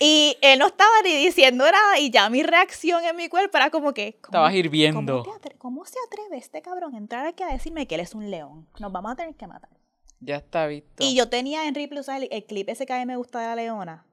[0.00, 3.70] Y él no estaba ni diciendo nada y ya mi reacción en mi cuerpo era
[3.70, 4.18] como que...
[4.24, 5.22] Estabas hirviendo.
[5.22, 8.28] ¿cómo, ¿Cómo se atreve este cabrón a entrar aquí a decirme que él es un
[8.28, 8.66] león?
[8.80, 9.70] Nos vamos a tener que matar.
[10.18, 11.02] Ya está visto.
[11.02, 13.46] Y yo tenía en Ripley, o el, clip ese que a mí me gusta de
[13.46, 14.06] la leona,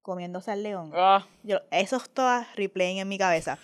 [0.00, 0.92] comiéndose al león.
[0.94, 1.26] Ah.
[1.42, 3.58] Yo, eso está replaying en mi cabeza.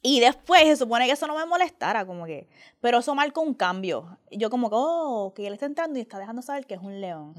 [0.00, 2.48] Y después se supone que eso no me molestara, como que.
[2.80, 4.18] Pero eso marcó un cambio.
[4.30, 7.00] Yo, como que, oh, que él está entrando y está dejando saber que es un
[7.00, 7.34] león.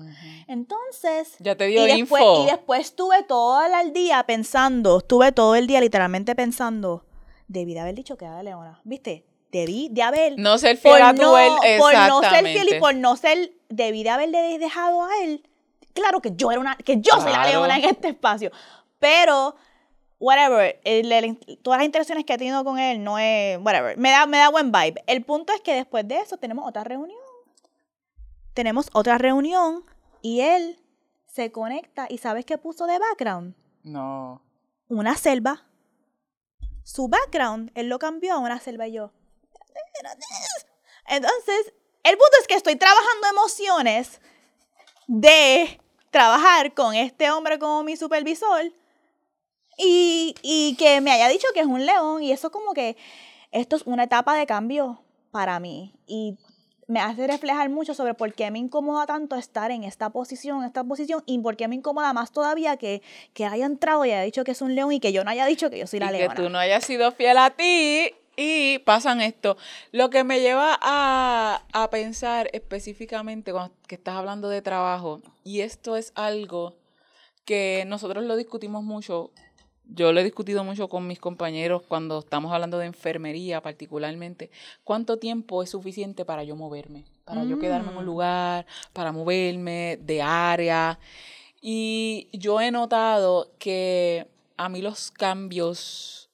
[0.47, 1.35] Entonces.
[1.39, 2.17] Ya te dio y info.
[2.17, 7.05] Después, y después estuve todo el día pensando, estuve todo el día literalmente pensando,
[7.47, 8.81] debí de haber dicho que era de leona.
[8.83, 9.25] ¿Viste?
[9.51, 10.37] Debí de haber.
[10.37, 13.53] No ser fiel a tu él, Por no ser fiel y por no ser.
[13.69, 15.47] Debí de haberle dejado a él.
[15.93, 16.75] Claro que yo era una.
[16.75, 18.51] Que yo soy la leona en este espacio.
[18.99, 19.55] Pero
[20.19, 20.79] whatever,
[21.61, 24.49] todas las interacciones que he tenido con él no es, whatever, me da, me da
[24.49, 25.03] buen vibe.
[25.07, 27.19] El punto es que después de eso tenemos otra reunión.
[28.53, 29.85] Tenemos otra reunión
[30.21, 30.79] y él
[31.25, 33.55] se conecta y ¿sabes qué puso de background?
[33.83, 34.41] No.
[34.89, 35.65] Una selva.
[36.83, 39.11] Su background, él lo cambió a una selva y yo.
[41.07, 44.19] Entonces, el punto es que estoy trabajando emociones
[45.07, 45.79] de
[46.09, 48.71] trabajar con este hombre como mi supervisor
[49.79, 52.97] y, y que me haya dicho que es un león y eso como que
[53.51, 56.37] esto es una etapa de cambio para mí y
[56.89, 60.83] me hace reflejar mucho sobre por qué me incomoda tanto estar en esta posición, esta
[60.83, 64.43] posición, y por qué me incomoda más todavía que, que haya entrado y haya dicho
[64.43, 66.33] que es un león y que yo no haya dicho que yo soy la leona.
[66.33, 69.55] Que tú no hayas sido fiel a ti y pasan esto.
[69.91, 75.61] Lo que me lleva a, a pensar específicamente cuando que estás hablando de trabajo, y
[75.61, 76.73] esto es algo
[77.45, 79.29] que nosotros lo discutimos mucho
[79.93, 84.51] yo lo he discutido mucho con mis compañeros cuando estamos hablando de enfermería particularmente.
[84.83, 87.05] ¿Cuánto tiempo es suficiente para yo moverme?
[87.25, 88.07] Para yo quedarme en un mm.
[88.07, 90.99] lugar, para moverme de área.
[91.61, 96.29] Y yo he notado que a mí los cambios,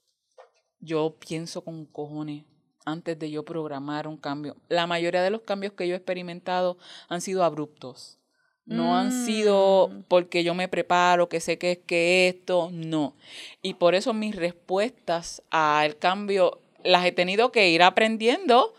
[0.80, 2.44] yo pienso con cojones
[2.86, 4.56] antes de yo programar un cambio.
[4.70, 6.78] La mayoría de los cambios que yo he experimentado
[7.10, 8.20] han sido abruptos.
[8.65, 10.04] No han sido mm.
[10.08, 13.13] porque yo me preparo, que sé que es que esto, no.
[13.62, 18.73] Y por eso mis respuestas al cambio las he tenido que ir aprendiendo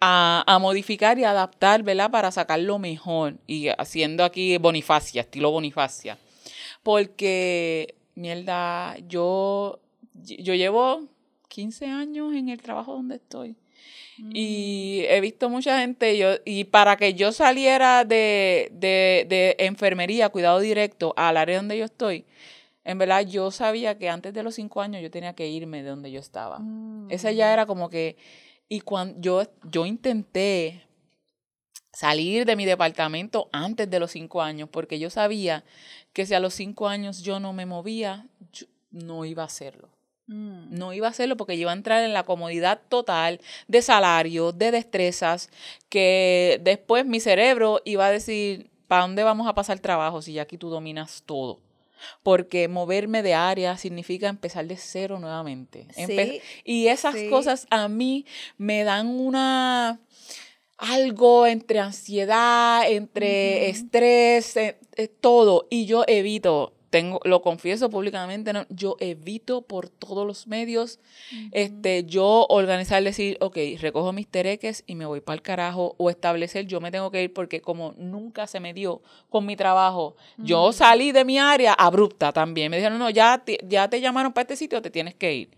[0.00, 2.10] a, a, modificar y adaptar, ¿verdad?
[2.10, 3.36] Para sacar lo mejor.
[3.46, 6.18] Y haciendo aquí Bonifacia, estilo Bonifacia.
[6.82, 9.80] Porque, mierda, yo,
[10.14, 11.04] yo llevo
[11.48, 13.56] 15 años en el trabajo donde estoy.
[14.32, 20.30] Y he visto mucha gente, yo, y para que yo saliera de, de, de enfermería,
[20.30, 22.24] cuidado directo, al área donde yo estoy,
[22.86, 25.90] en verdad yo sabía que antes de los cinco años yo tenía que irme de
[25.90, 26.60] donde yo estaba.
[27.08, 27.52] Esa ya mm.
[27.52, 28.16] era como que,
[28.68, 30.86] y cuando yo, yo intenté
[31.92, 35.64] salir de mi departamento antes de los cinco años, porque yo sabía
[36.12, 38.28] que si a los cinco años yo no me movía,
[38.90, 39.95] no iba a hacerlo.
[40.26, 40.76] Mm.
[40.76, 44.70] No iba a hacerlo porque iba a entrar en la comodidad total de salario, de
[44.70, 45.50] destrezas,
[45.88, 50.42] que después mi cerebro iba a decir, ¿para dónde vamos a pasar trabajo si ya
[50.42, 51.60] aquí tú dominas todo?
[52.22, 55.86] Porque moverme de área significa empezar de cero nuevamente.
[56.64, 58.26] y esas cosas a mí
[58.58, 59.98] me dan una
[60.78, 65.66] algo entre ansiedad, entre estrés, eh, eh, todo.
[65.70, 70.98] Y yo evito tengo, lo confieso públicamente, no, yo evito por todos los medios,
[71.52, 76.10] este, yo organizar, decir, ok, recojo mis tereques y me voy para el carajo, o
[76.10, 80.16] establecer, yo me tengo que ir porque como nunca se me dio con mi trabajo,
[80.38, 84.32] yo salí de mi área abrupta también, me dijeron, no, ya te, ya te llamaron
[84.32, 85.50] para este sitio, te tienes que ir.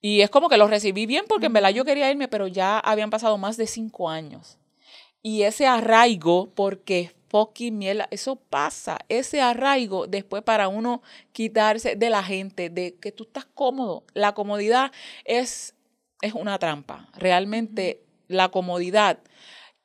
[0.00, 2.78] Y es como que lo recibí bien porque en verdad yo quería irme, pero ya
[2.78, 4.58] habían pasado más de cinco años.
[5.22, 8.08] Y ese arraigo, porque fucking miela.
[8.10, 13.46] Eso pasa, ese arraigo después para uno quitarse de la gente, de que tú estás
[13.46, 14.04] cómodo.
[14.14, 14.92] La comodidad
[15.24, 15.74] es,
[16.22, 17.08] es una trampa.
[17.14, 19.18] Realmente la comodidad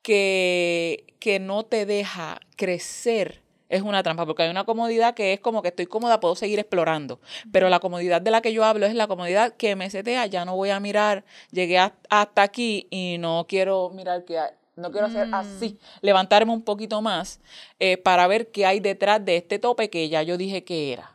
[0.01, 5.39] que, que no te deja crecer es una trampa, porque hay una comodidad que es
[5.39, 7.19] como que estoy cómoda, puedo seguir explorando,
[7.51, 10.45] pero la comodidad de la que yo hablo es la comodidad que me setea, ya
[10.45, 15.07] no voy a mirar, llegué hasta aquí y no quiero mirar qué hay no quiero
[15.07, 15.97] hacer así, mm.
[16.01, 17.39] levantarme un poquito más
[17.79, 21.13] eh, para ver qué hay detrás de este tope que ya yo dije que era.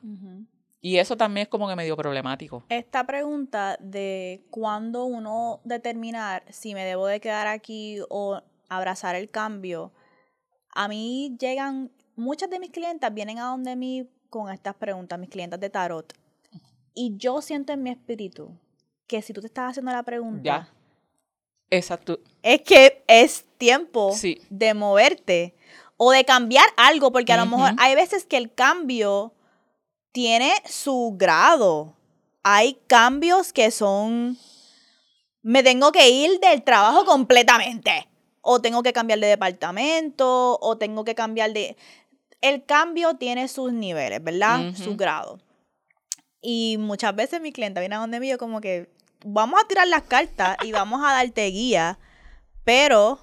[0.81, 2.63] Y eso también es como que medio problemático.
[2.69, 9.29] Esta pregunta de cuándo uno determinar si me debo de quedar aquí o abrazar el
[9.29, 9.93] cambio,
[10.71, 15.31] a mí llegan, muchas de mis clientas vienen a donde mí con estas preguntas, mis
[15.31, 16.13] clientas de tarot.
[16.95, 18.57] Y yo siento en mi espíritu
[19.09, 20.69] que si tú te estás haciendo la pregunta,
[21.71, 22.21] Exacto.
[22.49, 24.17] Es que es tiempo
[24.49, 25.55] de moverte
[25.99, 29.35] o de cambiar algo, porque a lo mejor hay veces que el cambio
[30.13, 31.95] tiene su grado.
[32.43, 34.39] Hay cambios que son,
[35.43, 38.09] me tengo que ir del trabajo completamente,
[38.41, 41.77] o tengo que cambiar de departamento, o tengo que cambiar de...
[42.41, 44.73] El cambio tiene sus niveles, ¿verdad?
[44.75, 45.39] Su grado.
[46.41, 48.91] Y muchas veces mi cliente viene a donde mí yo como que,
[49.23, 51.99] vamos a tirar las cartas y vamos a darte guía,
[52.69, 53.19] pero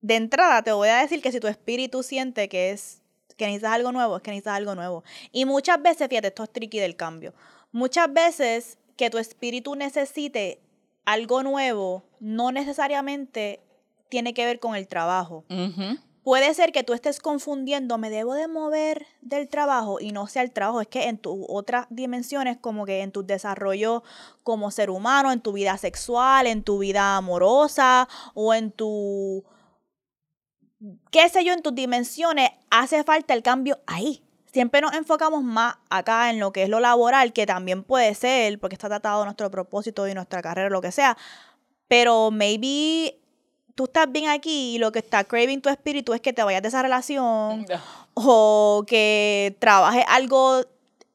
[0.00, 3.02] de entrada te voy a decir que si tu espíritu siente que es
[3.36, 5.04] que necesitas algo nuevo, es que necesitas algo nuevo.
[5.30, 7.34] Y muchas veces, fíjate, esto es tricky del cambio.
[7.72, 10.62] Muchas veces que tu espíritu necesite
[11.04, 13.60] algo nuevo, no necesariamente
[14.08, 15.44] tiene que ver con el trabajo.
[16.22, 20.42] Puede ser que tú estés confundiendo, me debo de mover del trabajo y no sea
[20.42, 24.02] el trabajo, es que en tus otras dimensiones, como que en tu desarrollo
[24.42, 29.44] como ser humano, en tu vida sexual, en tu vida amorosa o en tu,
[31.10, 34.22] qué sé yo, en tus dimensiones, hace falta el cambio ahí.
[34.52, 38.58] Siempre nos enfocamos más acá en lo que es lo laboral, que también puede ser,
[38.58, 41.16] porque está tratado nuestro propósito y nuestra carrera, lo que sea.
[41.86, 43.19] Pero maybe
[43.80, 46.60] tú estás bien aquí y lo que está craving tu espíritu es que te vayas
[46.60, 47.64] de esa relación
[48.12, 50.66] o que trabajes algo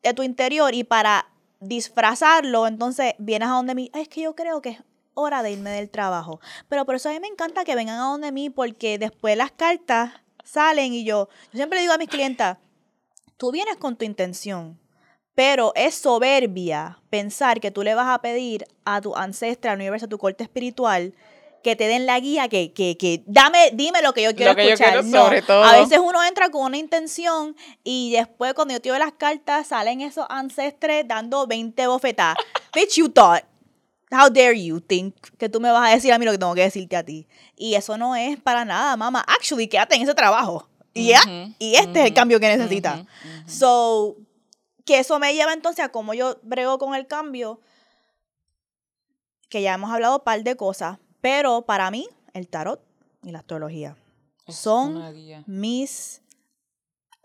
[0.01, 1.27] de tu interior y para
[1.59, 4.79] disfrazarlo, entonces vienes a donde mí, es que yo creo que es
[5.13, 6.39] hora de irme del trabajo.
[6.67, 9.51] Pero por eso a mí me encanta que vengan a donde mí porque después las
[9.51, 10.13] cartas
[10.43, 12.57] salen y yo, yo siempre digo a mis clientas,
[13.37, 14.79] tú vienes con tu intención,
[15.35, 20.07] pero es soberbia pensar que tú le vas a pedir a tu ancestra, al universo,
[20.07, 21.13] a tu corte espiritual,
[21.65, 25.03] que te den la guía, que, que, que dame, dime lo que yo quiero escuchar.
[25.03, 25.63] sobre todo.
[25.63, 30.01] A veces uno entra con una intención y después cuando yo tiro las cartas salen
[30.01, 32.37] esos ancestres dando 20 bofetadas.
[32.75, 33.41] Bitch, you thought.
[34.11, 36.53] How dare you think que tú me vas a decir a mí lo que tengo
[36.53, 37.27] que decirte a ti.
[37.57, 39.25] Y eso no es para nada, mamá.
[39.27, 40.69] Actually, quédate en ese trabajo.
[40.93, 41.23] Y ya,
[41.57, 43.01] y este es el cambio que necesitas.
[43.47, 44.17] So,
[44.85, 47.59] que eso me lleva entonces a cómo yo brego con el cambio,
[49.49, 52.79] que ya hemos hablado un par de cosas, pero para mí, el tarot
[53.23, 53.97] y la astrología
[54.47, 55.01] son
[55.47, 56.21] mis,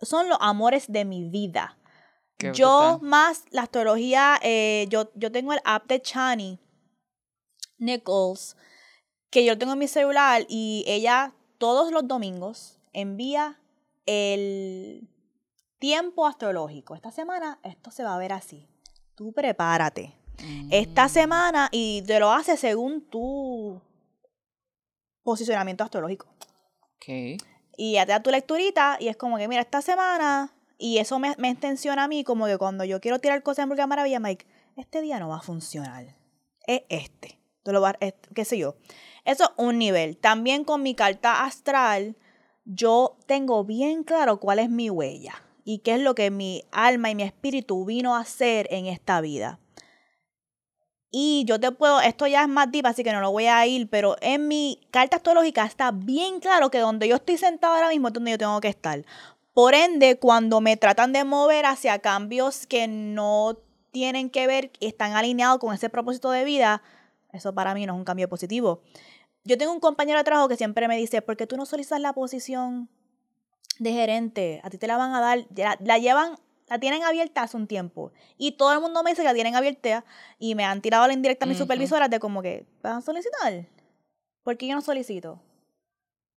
[0.00, 1.76] son los amores de mi vida.
[2.54, 6.58] yo más la astrología, eh, yo, yo tengo el app de Chani
[7.76, 8.56] Nichols,
[9.28, 13.60] que yo tengo en mi celular y ella todos los domingos envía
[14.06, 15.10] el
[15.78, 16.94] tiempo astrológico.
[16.94, 18.66] Esta semana esto se va a ver así.
[19.14, 20.16] Tú prepárate.
[20.70, 21.10] Esta mm.
[21.10, 23.82] semana y te lo hace según tu
[25.22, 26.26] posicionamiento astrológico.
[26.96, 27.38] Okay.
[27.76, 31.18] Y ya te da tu lecturita y es como que, mira, esta semana, y eso
[31.18, 34.46] me, me a mí como que cuando yo quiero tirar cosas en Burger Maravilla, Mike,
[34.76, 36.16] este día no va a funcionar.
[36.66, 37.38] Es este.
[37.62, 37.96] Tú lo vas,
[38.34, 38.76] qué sé yo.
[39.24, 40.16] Eso es un nivel.
[40.16, 42.16] También con mi carta astral,
[42.64, 47.10] yo tengo bien claro cuál es mi huella y qué es lo que mi alma
[47.10, 49.58] y mi espíritu vino a hacer en esta vida.
[51.10, 53.66] Y yo te puedo, esto ya es más deep, así que no lo voy a
[53.66, 57.88] ir, pero en mi carta astrológica está bien claro que donde yo estoy sentado ahora
[57.88, 59.04] mismo es donde yo tengo que estar.
[59.52, 63.58] Por ende, cuando me tratan de mover hacia cambios que no
[63.90, 66.82] tienen que ver, están alineados con ese propósito de vida,
[67.32, 68.82] eso para mí no es un cambio positivo.
[69.42, 72.00] Yo tengo un compañero de trabajo que siempre me dice, ¿por qué tú no solicitas
[72.00, 72.88] la posición
[73.80, 74.60] de gerente?
[74.62, 75.46] A ti te la van a dar,
[75.80, 76.36] la llevan
[76.70, 78.12] la tienen abierta hace un tiempo.
[78.38, 80.04] Y todo el mundo me dice que la tienen abierta
[80.38, 83.66] y me han tirado la indirecta a mis supervisoras de como que, ¿van a solicitar?
[84.44, 85.42] ¿Por qué yo no solicito?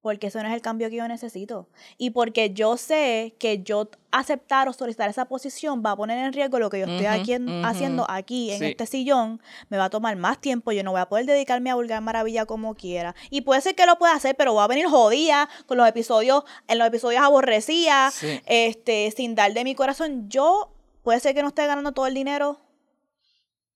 [0.04, 1.70] Porque eso no es el cambio que yo necesito.
[1.98, 6.34] Y porque yo sé que yo aceptar o solicitar esa posición va a poner en
[6.34, 7.34] riesgo lo que yo estoy aquí,
[7.64, 9.42] haciendo aquí en este sillón.
[9.70, 12.46] Me va a tomar más tiempo, yo no voy a poder dedicarme a Vulgar Maravilla
[12.46, 13.16] como quiera.
[13.30, 16.44] Y puede ser que lo pueda hacer, pero voy a venir jodida con los episodios,
[16.68, 18.12] en los episodios aborrecida,
[18.46, 20.28] este, sin dar de mi corazón.
[20.28, 22.60] Yo puede ser que no esté ganando todo el dinero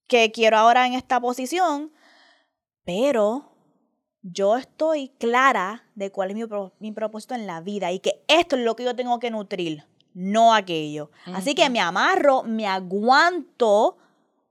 [0.07, 1.93] que quiero ahora en esta posición,
[2.83, 3.56] pero
[4.31, 6.35] yo estoy clara de cuál es
[6.79, 9.83] mi, propósito en la vida y que esto es lo que yo tengo que nutrir,
[10.13, 11.11] no aquello.
[11.33, 13.97] Así que me amarro, me aguanto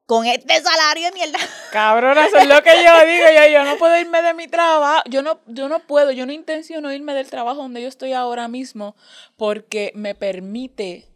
[0.06, 1.38] con este salario de mierda.
[1.72, 3.26] Cabrona, eso es lo que yo digo.
[3.52, 5.02] Yo, no puedo irme de mi trabajo.
[5.10, 8.48] Yo no, yo no puedo, yo no intenciono irme del trabajo donde yo estoy ahora
[8.48, 8.96] mismo
[9.36, 11.08] porque me permite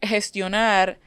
[0.00, 0.98] gestionar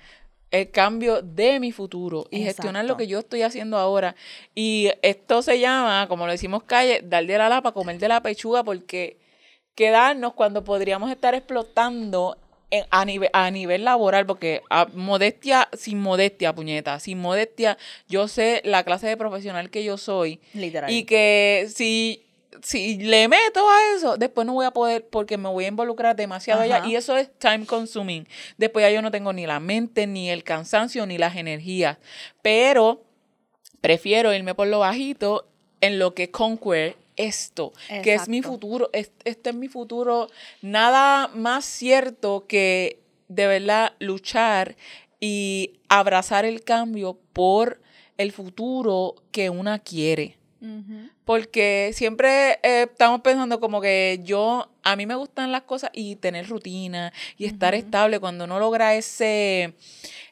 [0.52, 4.16] el cambio de mi futuro y gestionar lo que yo estoy haciendo ahora.
[4.54, 8.22] Y esto se llama, como lo decimos calle, dar de la lapa, comer de la
[8.22, 9.18] pechuga, porque
[9.76, 12.38] quedarnos cuando podríamos estar explotando
[12.90, 17.78] a, nivel, a nivel laboral, porque a modestia, sin modestia, puñeta, sin modestia,
[18.08, 20.42] yo sé la clase de profesional que yo soy.
[20.54, 20.92] Literal.
[20.92, 22.26] Y que si
[22.62, 26.16] si le meto a eso, después no voy a poder porque me voy a involucrar
[26.16, 28.28] demasiado allá y eso es time consuming.
[28.58, 31.98] Después ya yo no tengo ni la mente, ni el cansancio, ni las energías.
[32.42, 33.04] Pero
[33.80, 35.48] prefiero irme por lo bajito
[35.80, 37.74] en lo que conquer esto,
[38.04, 38.90] que es mi futuro.
[38.94, 40.28] Este es mi futuro.
[40.62, 44.76] Nada más cierto que de verdad luchar
[45.20, 47.82] y abrazar el cambio por
[48.18, 50.41] el futuro que una quiere
[51.26, 56.18] Porque siempre eh, estamos pensando como que yo, a mí me gustan las cosas y
[56.18, 59.74] tener rutina y estar estable cuando uno logra ese,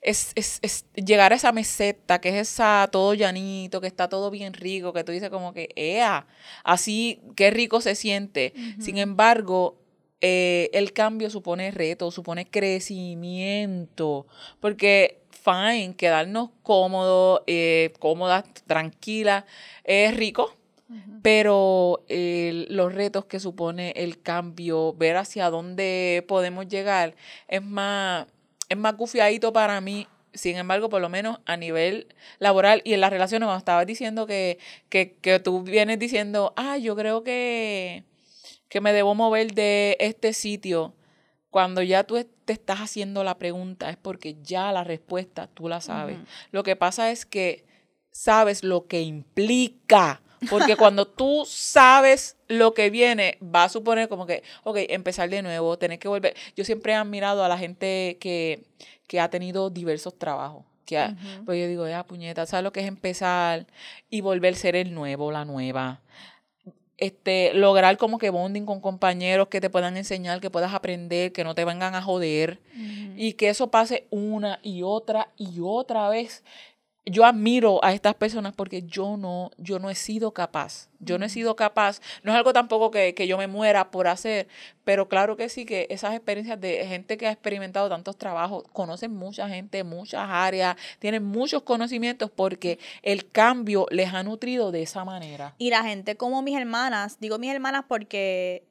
[0.02, 4.30] es, es, es, llegar a esa meseta, que es esa todo llanito, que está todo
[4.30, 6.28] bien rico, que tú dices como que, ea,
[6.64, 8.54] así, qué rico se siente.
[8.80, 9.80] Sin embargo,
[10.22, 14.28] eh, el cambio supone reto, supone crecimiento,
[14.60, 19.46] porque fine, quedarnos cómodos, eh, cómodas, tranquilas,
[19.84, 20.56] es rico,
[21.22, 27.16] pero los retos que supone el cambio, ver hacia dónde podemos llegar,
[27.48, 28.26] es más,
[28.70, 30.08] es más gufiadito para mí.
[30.34, 34.28] Sin embargo, por lo menos a nivel laboral y en las relaciones, cuando estabas diciendo
[34.28, 34.60] que,
[34.90, 38.04] que, que tú vienes diciendo, ah, yo creo que
[38.70, 40.94] que me debo mover de este sitio,
[41.50, 45.82] cuando ya tú te estás haciendo la pregunta es porque ya la respuesta tú la
[45.82, 46.18] sabes.
[46.52, 47.66] Lo que pasa es que
[48.12, 50.22] sabes lo que implica.
[50.50, 55.42] Porque cuando tú sabes lo que viene, va a suponer como que, ok, empezar de
[55.42, 56.36] nuevo, tener que volver.
[56.56, 58.64] Yo siempre he admirado a la gente que,
[59.08, 60.66] que ha tenido diversos trabajos.
[60.86, 61.14] Que
[61.46, 63.68] Pues yo digo, ya, puñeta, ¿sabes lo que es empezar
[64.10, 66.02] y volver a ser el nuevo, la nueva?
[67.00, 71.44] Este, lograr como que bonding con compañeros que te puedan enseñar, que puedas aprender, que
[71.44, 72.60] no te vengan a joder
[73.16, 76.44] y que eso pase una y otra y otra vez
[77.06, 80.90] yo admiro a estas personas porque yo no, yo no he sido capaz.
[81.00, 82.02] Yo no he sido capaz.
[82.24, 84.48] No es algo tampoco que, yo me muera por hacer,
[84.84, 89.14] pero claro que sí que esas experiencias de gente que ha experimentado tantos trabajos, conocen
[89.14, 95.06] mucha gente, muchas áreas, tienen muchos conocimientos porque el cambio les ha nutrido de esa
[95.06, 95.56] manera.
[95.58, 98.64] Y la gente como mis hermanas, digo mis hermanas porque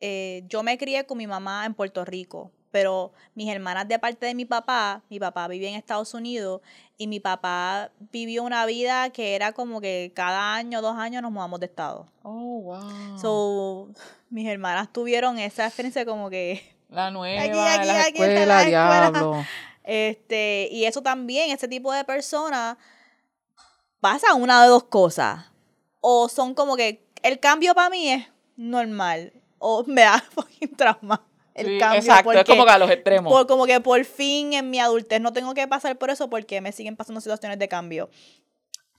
[0.00, 4.26] eh, yo me crié con mi mamá en Puerto Rico pero mis hermanas de parte
[4.26, 6.60] de mi papá, mi papá vivía en Estados Unidos
[6.98, 11.32] y mi papá vivió una vida que era como que cada año, dos años nos
[11.32, 12.06] mudamos de estado.
[12.22, 13.18] Oh, wow.
[13.18, 13.88] So,
[14.30, 16.74] mis hermanas tuvieron esa experiencia como que...
[16.88, 19.44] La nueva, aquí, aquí, la aquí, escuela, diablo.
[19.82, 22.76] Este, y eso también, ese tipo de personas
[24.00, 25.46] pasa una de dos cosas.
[26.00, 29.32] O son como que el cambio para mí es normal.
[29.58, 30.22] O me da
[30.60, 31.24] un trauma
[31.56, 32.00] el cambio.
[32.00, 33.32] Exacto, es como que a los extremos.
[33.32, 36.60] Por, como que por fin en mi adultez no tengo que pasar por eso porque
[36.60, 38.10] me siguen pasando situaciones de cambio.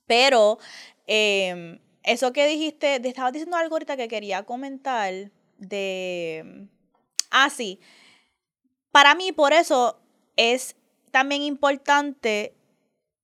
[0.05, 0.57] Pero
[1.05, 5.13] em, eso que dijiste, te estaba diciendo algo ahorita que quería comentar
[5.57, 6.67] de...
[7.29, 7.79] Ah, sí.
[8.91, 9.99] Para mí, por eso
[10.35, 10.75] es
[11.11, 12.55] también importante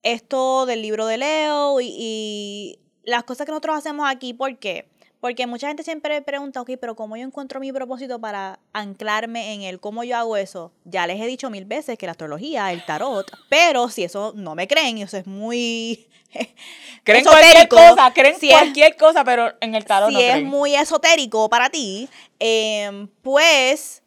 [0.02, 4.88] esto del libro de Leo y, y las cosas que nosotros hacemos aquí, ¿por qué?
[5.24, 9.62] Porque mucha gente siempre pregunta, ok, pero ¿cómo yo encuentro mi propósito para anclarme en
[9.62, 9.80] él?
[9.80, 10.70] ¿Cómo yo hago eso?
[10.84, 14.54] Ya les he dicho mil veces que la astrología, el tarot, pero si eso no
[14.54, 16.10] me creen, y eso es muy...
[17.04, 21.48] creen cualquier cosa, creen cualquier cosa, pero en el tarot si no es muy esotérico
[21.48, 22.06] para ti,
[22.38, 24.02] em, pues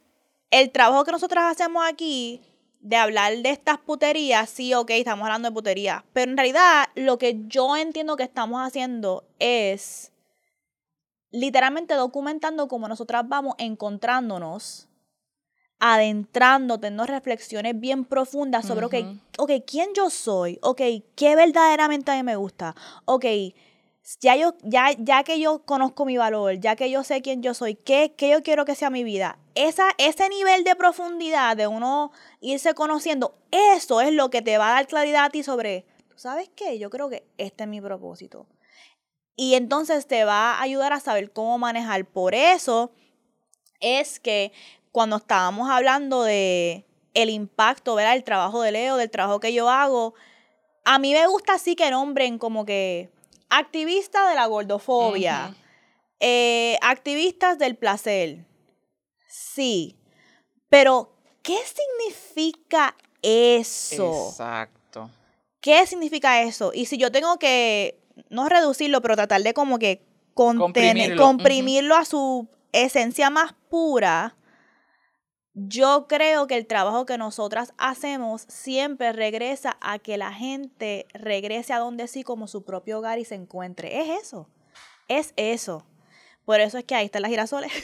[0.52, 2.42] el trabajo que nosotros hacemos aquí
[2.78, 7.18] de hablar de estas puterías, sí, ok, estamos hablando de puterías, pero en realidad lo
[7.18, 10.12] que yo entiendo que estamos haciendo es
[11.30, 14.88] literalmente documentando cómo nosotras vamos encontrándonos,
[15.78, 20.58] adentrando, teniendo reflexiones bien profundas sobre, ok, ¿quién yo soy?
[20.62, 20.80] Ok,
[21.14, 22.74] ¿qué verdaderamente a mí me gusta?
[23.04, 23.24] Ok,
[24.20, 27.54] ya, yo, ya, ya que yo conozco mi valor, ya que yo sé quién yo
[27.54, 29.38] soy, ¿qué, qué yo quiero que sea mi vida?
[29.54, 32.10] Esa, ese nivel de profundidad de uno
[32.40, 35.84] irse conociendo, eso es lo que te va a dar claridad a ti sobre,
[36.16, 36.78] ¿sabes qué?
[36.78, 38.46] Yo creo que este es mi propósito
[39.38, 42.04] y entonces te va a ayudar a saber cómo manejar.
[42.04, 42.90] Por eso
[43.78, 44.50] es que
[44.90, 46.84] cuando estábamos hablando de
[47.14, 48.16] el impacto, ¿verdad?
[48.16, 50.14] El trabajo de Leo, del trabajo que yo hago,
[50.84, 53.10] a mí me gusta así que nombren como que
[53.48, 55.54] activista de la gordofobia,
[56.18, 58.44] eh, activistas del placer.
[59.28, 60.00] Sí,
[60.68, 64.30] pero ¿qué significa eso?
[64.30, 65.10] Exacto.
[65.60, 66.72] ¿Qué significa eso?
[66.74, 67.97] Y si yo tengo que
[68.28, 70.02] no reducirlo, pero tratar de como que
[70.34, 74.36] contener, comprimirlo, a su esencia más pura,
[75.54, 81.72] yo creo que el trabajo que nosotras hacemos siempre regresa a que la gente regrese
[81.72, 84.00] a donde sí como su propio hogar y se encuentre.
[84.00, 84.48] Es eso,
[85.08, 85.84] es eso.
[86.44, 87.72] Por eso es que ahí están las girasoles.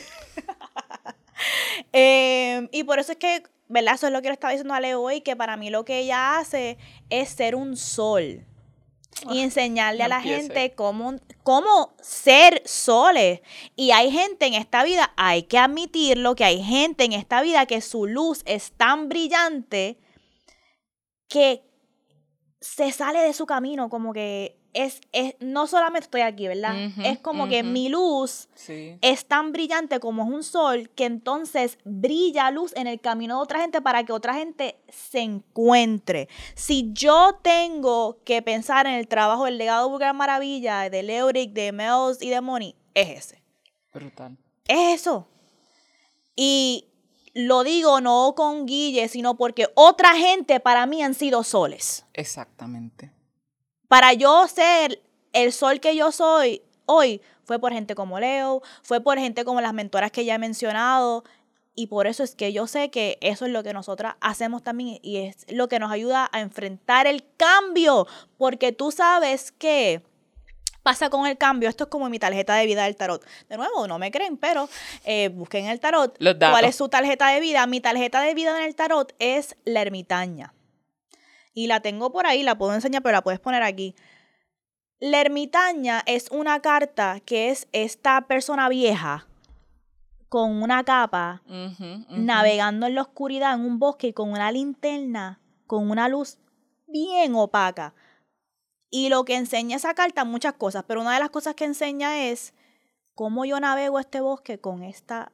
[1.93, 3.95] Em, y por eso es que, ¿verdad?
[3.95, 5.99] Eso es lo que le estaba diciendo a Leo hoy, que para mí lo que
[5.99, 6.79] ella hace
[7.11, 8.47] es ser un sol
[9.31, 13.41] y enseñarle a la gente cómo, cómo ser soles.
[13.77, 17.67] Y hay gente en esta vida, hay que admitirlo, que hay gente en esta vida
[17.67, 19.99] que su luz es tan brillante
[21.29, 21.65] que
[22.61, 26.75] se sale de su camino, como que es, es, no solamente estoy aquí, ¿verdad?
[27.05, 32.51] es como que mi luz es tan brillante como es un sol que entonces brilla
[32.51, 36.29] luz en el camino de otra gente para que otra gente se encuentre.
[36.55, 41.53] Si yo tengo que pensar en el trabajo del legado de Vulgar Maravilla, de Leoric,
[41.53, 43.43] de Mels y de Moni, es ese.
[43.93, 44.37] Brutal.
[44.67, 45.29] Es eso.
[46.35, 46.89] Y
[47.33, 52.07] lo digo no con Guille, sino porque otra gente para mí han sido soles.
[52.13, 53.14] Exactamente.
[53.89, 59.01] Para yo ser el sol que yo soy hoy, fue por gente como Leo, fue
[59.01, 61.25] por gente como las mentoras que ya he mencionado.
[61.77, 65.01] Y por eso es que yo sé que eso es lo que nosotras hacemos también
[65.03, 68.07] y es lo que nos ayuda a enfrentar el cambio.
[68.39, 70.03] Porque tú sabes que
[70.85, 71.69] pasa con el cambio.
[71.69, 73.27] Esto es como mi tarjeta de vida del tarot.
[73.49, 74.69] De nuevo, no me creen, pero
[75.05, 76.17] eh, busquen el tarot.
[76.17, 77.67] ¿Cuál es su tarjeta de vida?
[77.67, 80.55] Mi tarjeta de vida en el tarot es la ermitaña
[81.55, 83.95] y la tengo por ahí, la puedo enseñar, pero la puedes poner aquí.
[84.99, 89.27] La ermitaña es una carta que es esta persona vieja
[90.29, 91.43] con una capa
[92.11, 96.39] navegando en la oscuridad en un bosque y con una linterna, con una luz
[96.89, 97.95] bien opaca.
[98.91, 102.25] Y lo que enseña esa carta, muchas cosas, pero una de las cosas que enseña
[102.25, 102.53] es
[103.15, 105.31] cómo yo navego este bosque con esta,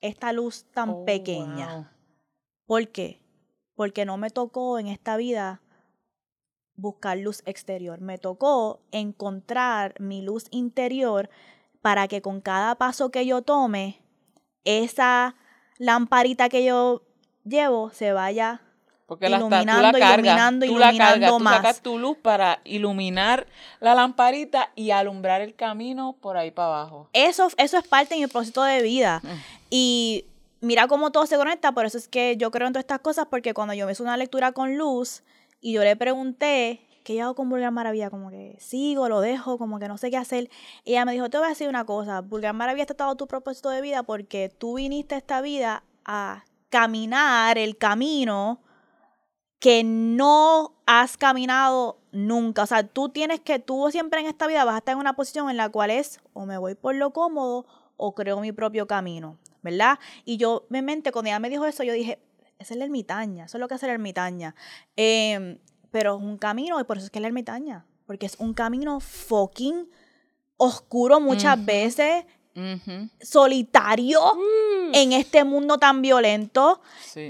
[0.00, 1.92] esta luz tan oh, pequeña.
[2.66, 3.20] ¿Por qué?
[3.74, 5.62] Porque no me tocó en esta vida
[6.76, 8.00] buscar luz exterior.
[8.00, 11.30] Me tocó encontrar mi luz interior
[11.82, 14.00] para que con cada paso que yo tome,
[14.64, 15.34] esa
[15.78, 17.02] lamparita que yo
[17.44, 18.62] llevo se vaya
[19.06, 21.56] porque iluminando, la, iluminando, tú iluminando más.
[21.56, 23.46] Tú sacas tu luz para iluminar
[23.80, 27.10] la lamparita y alumbrar el camino por ahí para abajo.
[27.12, 29.20] Eso, eso es parte de mi propósito de vida.
[29.22, 29.28] Mm.
[29.68, 30.24] Y
[30.62, 33.26] mira cómo todo se conecta, por eso es que yo creo en todas estas cosas,
[33.28, 35.22] porque cuando yo me hice una lectura con luz,
[35.64, 38.10] y yo le pregunté, ¿qué yo hago con Vulgar Maravilla?
[38.10, 40.50] Como que sigo, lo dejo, como que no sé qué hacer.
[40.84, 43.26] Y ella me dijo, te voy a decir una cosa, Vulgar Maravilla está todo tu
[43.26, 48.60] propósito de vida porque tú viniste a esta vida a caminar el camino
[49.58, 52.64] que no has caminado nunca.
[52.64, 55.16] O sea, tú tienes que, tú siempre en esta vida vas a estar en una
[55.16, 57.64] posición en la cual es o me voy por lo cómodo
[57.96, 59.98] o creo mi propio camino, ¿verdad?
[60.26, 62.18] Y yo, me mente, cuando ella me dijo eso, yo dije,
[62.58, 64.54] es la ermitaña, eso es lo que hace la ermitaña.
[64.96, 65.58] Em,
[65.90, 68.54] pero es un camino, y por eso es que es la ermitaña, porque es un
[68.54, 69.88] camino fucking
[70.56, 72.24] oscuro muchas veces,
[73.20, 74.20] solitario
[74.92, 76.80] en este mundo tan violento.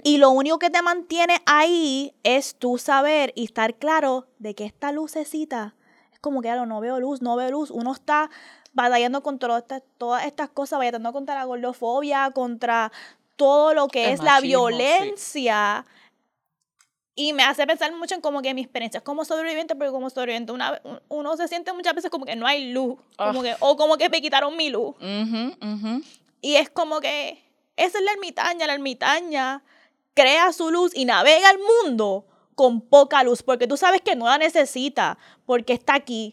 [0.03, 4.67] Y lo único que te mantiene ahí es tú saber y estar claro de que
[4.67, 5.75] esta lucecita
[6.13, 7.71] es como que, no veo luz, no veo luz.
[7.71, 8.31] Uno está
[8.75, 12.93] batallando contra todas estas cosas, batallando contra la gordofobia, contra
[13.37, 15.85] todo lo que es la violencia.
[17.17, 20.11] Y me hace pensar mucho en como que mi experiencia es como sobreviviente, porque como
[20.11, 23.77] sobreviviente una, uno se siente muchas veces como que no hay luz, como que, o
[23.77, 24.97] como que me quitaron mi luz.
[26.41, 27.41] Y es como que
[27.77, 29.63] esa es la ermitaña, la ermitaña
[30.15, 32.27] crea su luz y navega el mundo
[32.57, 36.33] con poca luz, porque tú sabes que no la necesita, porque está aquí.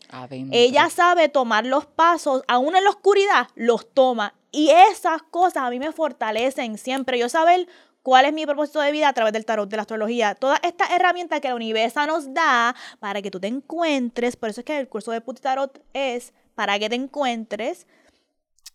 [0.52, 4.34] Ella sabe tomar los pasos, aún en la oscuridad, los toma.
[4.52, 7.18] Y esas cosas a mí me fortalecen siempre.
[7.18, 7.68] Yo saber
[8.04, 10.36] cuál es mi propósito de vida a través del tarot, de la astrología.
[10.36, 14.36] Todas estas herramientas que la universo nos da para que tú te encuentres.
[14.36, 17.88] Por eso es que el curso de Puti Tarot es para que te encuentres.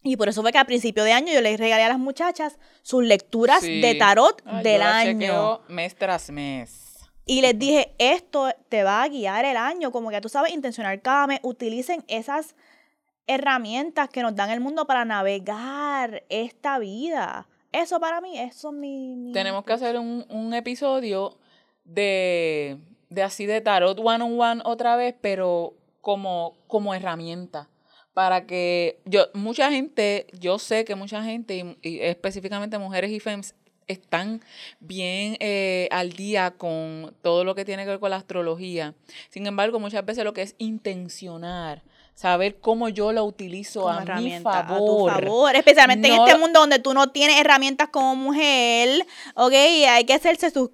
[0.03, 2.59] Y por eso fue que a principio de año yo les regalé a las muchachas
[2.83, 5.61] sus lecturas de tarot del año.
[5.69, 6.87] mes tras mes.
[7.29, 11.03] Y les dije, esto te va a guiar el año, como que tú sabes intencionar
[11.03, 12.55] cada mes, utilicen esas
[13.27, 17.47] herramientas que nos dan el mundo para navegar esta vida.
[17.73, 19.33] Eso para mí, eso es mi...
[19.33, 21.37] Tenemos que hacer un, episodio
[21.85, 22.79] de,
[23.11, 27.69] de, así de tarot one on one otra vez, pero como, como herramienta.
[28.15, 33.55] Para que yo, mucha gente, yo sé que mucha gente, y, específicamente mujeres y femmes,
[33.89, 34.41] están
[34.81, 38.95] bien eh, al día con todo lo que tiene que ver con la astrología.
[39.29, 41.83] Sin embargo, muchas veces lo que es intencionar
[42.17, 45.11] saber cómo yo la utilizo a mi favor.
[45.11, 45.55] A tu favor.
[45.55, 49.53] Especialmente en este mundo donde tú no tienes herramientas como mujer, ¿ok?
[49.53, 50.71] hay que hacerse sus...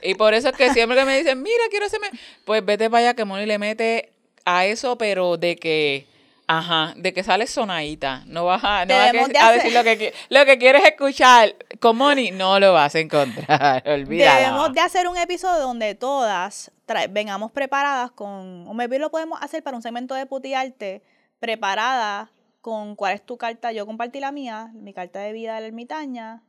[0.00, 2.10] Y por eso es que siempre que me dicen, mira, quiero hacerme...
[2.44, 4.12] Pues vete para allá que Moni le mete
[4.44, 6.06] a eso, pero de que
[6.52, 8.24] Ajá, de que sales sonadita.
[8.26, 12.32] No vas a, no vas a, decir lo que, lo que quieres escuchar con Moni,
[12.32, 13.84] no lo vas a encontrar.
[13.86, 14.40] Olvídalo.
[14.40, 16.72] Debemos de hacer un episodio donde todas
[17.10, 18.66] vengamos preparadas con.
[18.66, 21.04] O maybe lo podemos hacer para un segmento de putiarte,
[21.38, 23.70] preparada con cuál es tu carta.
[23.70, 26.42] Yo compartí la mía, mi carta de vida de la ermitaña.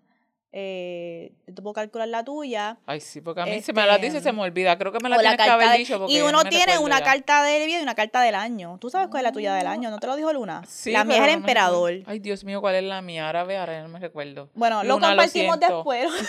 [0.54, 2.78] Eh, te puedo calcular la tuya.
[2.86, 4.78] Ay, sí, porque a mí si me la dice se me olvida.
[4.78, 6.00] Creo que me la tienes que haber dicho.
[6.00, 8.78] Porque y uno tiene una carta de vida y una carta del año.
[8.80, 9.90] ¿Tú sabes cuál es la tuya del año?
[9.90, 10.64] ¿No te lo dijo Luna?
[10.68, 11.94] Sí, la mía es el emperador.
[12.06, 13.28] Ay, Dios mío, ¿cuál es la mía?
[13.28, 14.50] Ahora ve, ahora no me recuerdo.
[14.54, 16.10] Bueno, lo compartimos después.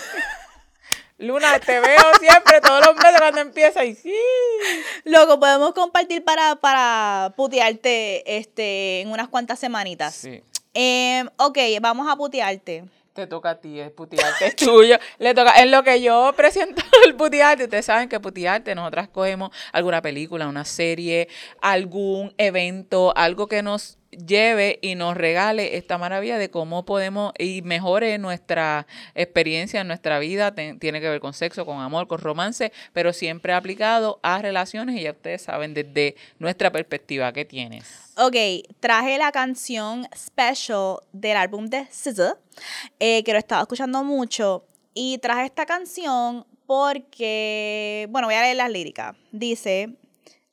[1.19, 4.15] Luna, te veo siempre, todos los meses cuando empieza y sí.
[5.05, 10.15] Loco, podemos compartir para, para putearte este, en unas cuantas semanitas.
[10.15, 10.43] Sí.
[10.75, 12.85] Eh, ok, vamos a putearte.
[13.13, 14.97] Te toca a ti, es putearte, es tuyo.
[15.19, 19.51] Le toca, en lo que yo presento el putearte, ustedes saben que putearte, nosotras cogemos
[19.73, 21.29] alguna película, una serie,
[21.61, 27.63] algún evento, algo que nos lleve y nos regale esta maravilla de cómo podemos y
[27.63, 30.55] mejore nuestra experiencia en nuestra vida.
[30.55, 35.03] tiene que ver con sexo, con amor, con romance, pero siempre aplicado a relaciones y
[35.03, 38.13] ya ustedes saben desde nuestra perspectiva qué tienes.
[38.17, 38.37] Ok,
[38.81, 42.37] traje la canción Special del álbum de SZA,
[43.01, 48.57] eh, que lo estaba escuchando mucho, y traje esta canción porque, bueno, voy a leer
[48.57, 49.17] las líricas.
[49.31, 49.95] Dice,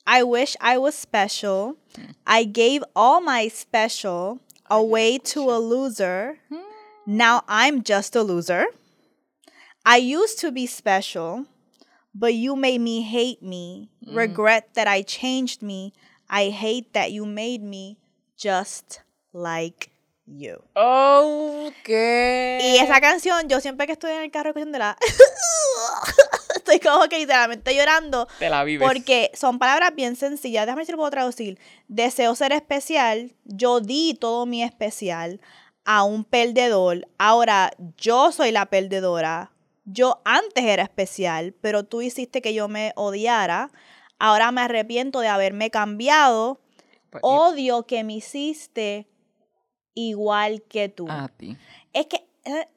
[0.10, 1.78] I wish I was special.
[2.26, 6.40] I gave all my special away to a loser.
[7.06, 8.66] Now I'm just a loser.
[9.86, 11.46] I used to be special,
[12.16, 13.92] but you made me hate me.
[14.04, 14.16] Mm.
[14.16, 15.94] Regret that I changed me.
[16.28, 18.00] I hate that you made me
[18.36, 19.02] just
[19.32, 19.92] like
[20.26, 20.58] you.
[20.76, 22.58] Okay.
[22.62, 24.98] Y esa canción, yo siempre que estoy en el carro escuchando la
[26.70, 28.28] estoy como que literalmente llorando.
[28.38, 28.88] Te la vives.
[28.88, 30.66] Porque son palabras bien sencillas.
[30.66, 31.60] Déjame ver si lo puedo traducir.
[31.88, 33.34] Deseo ser especial.
[33.46, 35.42] Yo di todo mi especial
[35.86, 37.08] a un perdedor.
[37.18, 39.52] Ahora yo soy la perdedora.
[39.86, 43.72] Yo antes era especial, pero tú hiciste que yo me odiara.
[44.20, 46.62] Ahora me arrepiento de haberme cambiado.
[47.10, 49.08] Pues, Odio que me hiciste
[49.96, 51.08] igual que tú.
[51.10, 51.58] A ti.
[51.94, 52.29] Es que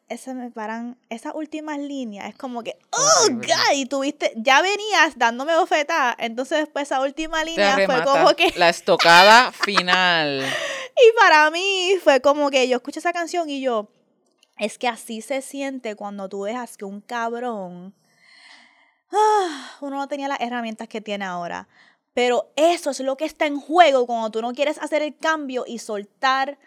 [0.08, 5.16] ese me paran, esas últimas líneas, es como que, oh, God, y tuviste, ya venías
[5.16, 8.52] dándome bofetada, entonces después esa última línea fue como que...
[8.56, 10.44] La estocada final.
[10.94, 13.88] Y para mí fue como que yo escuché esa canción y yo,
[14.58, 17.94] es que así se siente cuando tú dejas que un cabrón,
[19.10, 21.66] ah, uno no tenía las herramientas que tiene ahora,
[22.12, 25.64] pero eso es lo que está en juego cuando tú no quieres hacer el cambio
[25.66, 26.58] y soltar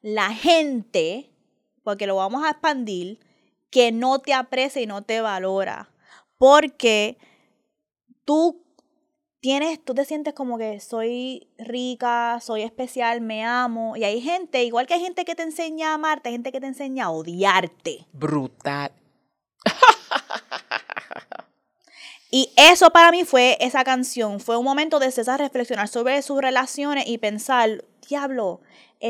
[0.00, 1.33] la gente
[1.84, 3.20] porque lo vamos a expandir,
[3.70, 5.90] que no te aprecia y no te valora.
[6.38, 7.16] Porque
[8.24, 8.64] tú
[9.40, 13.96] tienes, tú te sientes como que soy rica, soy especial, me amo.
[13.96, 16.60] Y hay gente, igual que hay gente que te enseña a amarte, hay gente que
[16.60, 18.06] te enseña a odiarte.
[18.12, 18.90] Brutal.
[22.30, 24.40] Y eso para mí fue esa canción.
[24.40, 28.60] Fue un momento de César reflexionar sobre sus relaciones y pensar, diablo,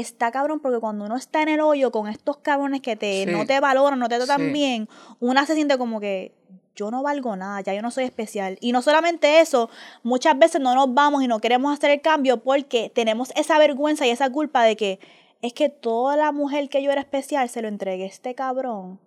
[0.00, 3.46] está cabrón porque cuando uno está en el hoyo con estos cabrones que te, no
[3.46, 4.88] te valoran, no te tratan bien,
[5.20, 6.34] una se siente como que
[6.74, 8.58] yo no valgo nada, ya yo no soy especial.
[8.60, 9.70] Y no solamente eso,
[10.02, 14.04] muchas veces no nos vamos y no queremos hacer el cambio porque tenemos esa vergüenza
[14.06, 14.98] y esa culpa de que
[15.42, 18.98] es que toda la mujer que yo era especial se lo entregué a este cabrón.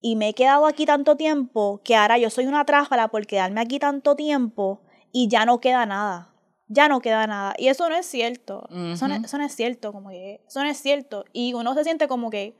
[0.00, 3.60] Y me he quedado aquí tanto tiempo que ahora yo soy una tráfala por quedarme
[3.60, 4.80] aquí tanto tiempo
[5.12, 6.33] y ya no queda nada
[6.68, 7.54] ya no queda nada.
[7.58, 8.68] Y eso no es cierto.
[8.92, 11.24] eso, no, es cierto, como que eso no es cierto.
[11.32, 12.56] Y uno se siente como que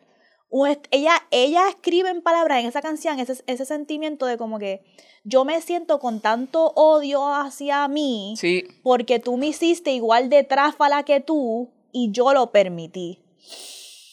[0.90, 4.84] ella, ella escribe en palabras en esa canción ese, ese sentimiento de como que
[5.24, 8.64] yo me siento con tanto odio hacia mí sí.
[8.82, 13.20] porque tú me hiciste igual de tráfala que tú y yo lo permití.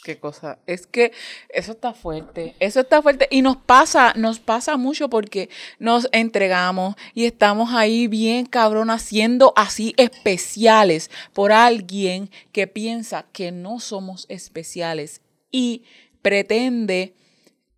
[0.03, 0.57] Qué cosa.
[0.65, 1.11] Es que
[1.49, 2.55] eso está fuerte.
[2.59, 3.27] Eso está fuerte.
[3.29, 9.53] Y nos pasa, nos pasa mucho porque nos entregamos y estamos ahí bien cabrón haciendo
[9.55, 15.21] así especiales por alguien que piensa que no somos especiales
[15.51, 15.83] y
[16.23, 17.13] pretende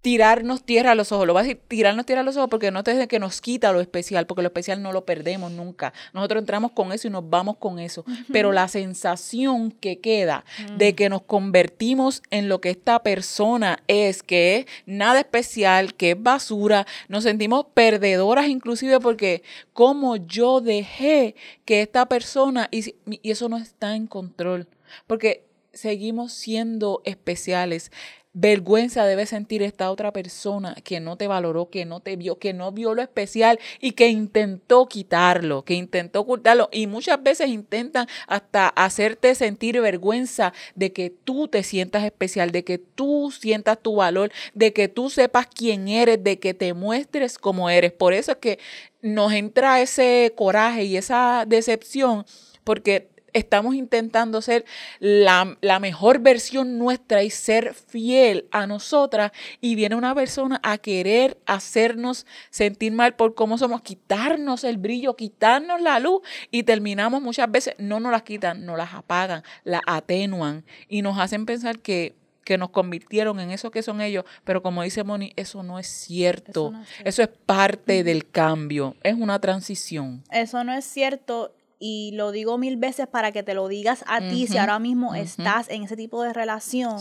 [0.03, 1.25] tirarnos tierra a los ojos.
[1.25, 3.71] Lo va a decir, tirarnos tierra a los ojos porque no te que nos quita
[3.71, 5.93] lo especial, porque lo especial no lo perdemos nunca.
[6.11, 8.03] Nosotros entramos con eso y nos vamos con eso.
[8.31, 10.43] Pero la sensación que queda
[10.77, 10.95] de mm.
[10.95, 16.21] que nos convertimos en lo que esta persona es, que es nada especial, que es
[16.21, 19.41] basura, nos sentimos perdedoras inclusive porque
[19.71, 24.67] como yo dejé que esta persona, y, y eso no está en control,
[25.07, 27.89] porque seguimos siendo especiales
[28.33, 32.53] vergüenza debe sentir esta otra persona que no te valoró, que no te vio, que
[32.53, 36.69] no vio lo especial y que intentó quitarlo, que intentó ocultarlo.
[36.71, 42.63] Y muchas veces intentan hasta hacerte sentir vergüenza de que tú te sientas especial, de
[42.63, 47.37] que tú sientas tu valor, de que tú sepas quién eres, de que te muestres
[47.37, 47.91] como eres.
[47.91, 48.59] Por eso es que
[49.01, 52.25] nos entra ese coraje y esa decepción,
[52.63, 54.65] porque estamos intentando ser
[54.99, 60.77] la, la, mejor versión nuestra y ser fiel a nosotras y viene una persona a
[60.77, 66.21] querer hacernos sentir mal por cómo somos, quitarnos el brillo, quitarnos la luz
[66.51, 71.19] y terminamos muchas veces, no nos las quitan, nos las apagan, las atenuan y nos
[71.19, 75.33] hacen pensar que que nos convirtieron en eso que son ellos, pero como dice Moni,
[75.35, 76.73] eso no es cierto.
[77.03, 80.23] Eso, es parte del cambio, es una transición.
[80.29, 81.55] Eso no es cierto
[81.85, 85.15] y lo digo mil veces para que te lo digas a ti, si ahora mismo
[85.15, 86.97] estás en ese tipo de relación,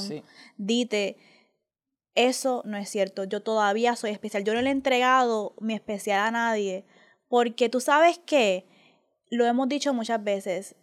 [0.57, 1.19] dite,
[2.17, 6.27] eso no es cierto, yo todavía soy especial, yo no le he entregado mi especial
[6.27, 6.85] a nadie,
[7.29, 8.67] porque tú sabes que,
[9.31, 10.75] lo hemos dicho muchas veces,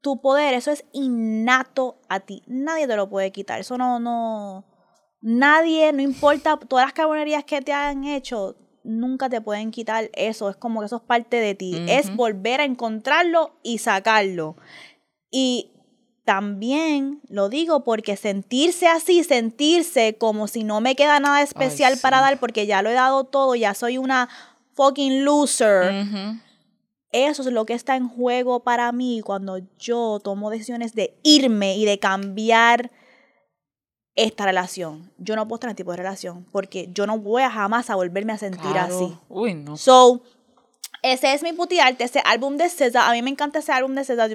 [0.00, 2.42] tu poder, eso es innato a ti.
[2.46, 3.60] Nadie te lo puede quitar.
[3.60, 4.64] Eso no, no.
[5.20, 10.50] Nadie, no importa todas las carbonerías que te han hecho, nunca te pueden quitar eso.
[10.50, 11.84] Es como que eso es parte de ti.
[11.88, 14.56] Es volver a encontrarlo y sacarlo.
[15.30, 15.70] Y
[16.24, 22.20] también lo digo porque sentirse así, sentirse como si no me queda nada especial para
[22.20, 24.28] dar porque ya lo he dado todo, ya soy una
[24.74, 26.06] fucking loser.
[27.10, 31.76] Eso es lo que está en juego para mí cuando yo tomo decisiones de irme
[31.76, 32.90] y de cambiar
[34.16, 35.10] esta relación.
[35.18, 37.90] Yo no puedo estar en este tipo de relación porque yo no voy a jamás
[37.90, 39.16] a volverme a sentir así.
[39.28, 39.76] Uy, no.
[39.76, 40.22] So,
[41.02, 43.08] ese es mi putiarte, ese álbum de César.
[43.08, 44.30] A mí me encanta ese álbum de César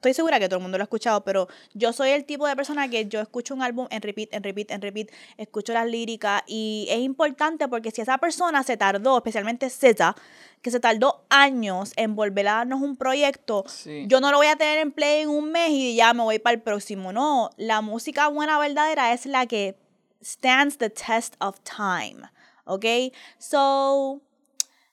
[0.00, 2.56] estoy segura que todo el mundo lo ha escuchado, pero yo soy el tipo de
[2.56, 6.42] persona que yo escucho un álbum en repeat, en repeat, en repeat, escucho las líricas
[6.46, 10.16] y es importante porque si esa persona se tardó, especialmente Z,
[10.62, 13.66] que se tardó años en volver a darnos un proyecto,
[14.06, 16.38] yo no lo voy a tener en play en un mes y ya me voy
[16.38, 17.12] para el próximo.
[17.12, 19.76] No, la música buena verdadera es la que
[20.24, 22.22] stands the test of time.
[22.64, 22.86] ¿Ok?
[23.36, 24.22] So,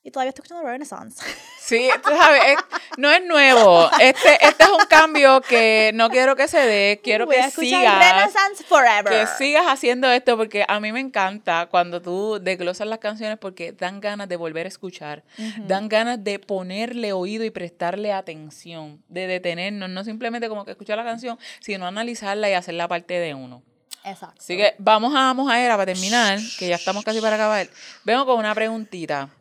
[0.07, 1.21] y todavía estoy escuchando Renaissance.
[1.67, 2.55] Sí, tú sabes,
[2.95, 3.89] no es nuevo.
[3.99, 7.01] Este, este es un cambio que no quiero que se dé.
[7.03, 7.99] Quiero que sigas.
[7.99, 9.11] Renaissance forever.
[9.11, 13.73] Que sigas haciendo esto porque a mí me encanta cuando tú desglosas las canciones porque
[13.73, 15.25] dan ganas de volver a escuchar.
[15.65, 20.97] Dan ganas de ponerle oído y prestarle atención, de detenernos, no simplemente como que escuchar
[20.97, 23.61] la canción, sino analizarla y hacerla parte de uno.
[24.05, 24.37] Exacto.
[24.39, 27.67] Así que vamos a vamos a era para terminar, que ya estamos casi para acabar.
[28.05, 29.31] Vengo con una preguntita.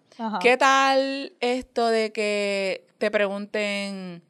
[0.41, 4.23] ¿Qué tal esto de que te pregunten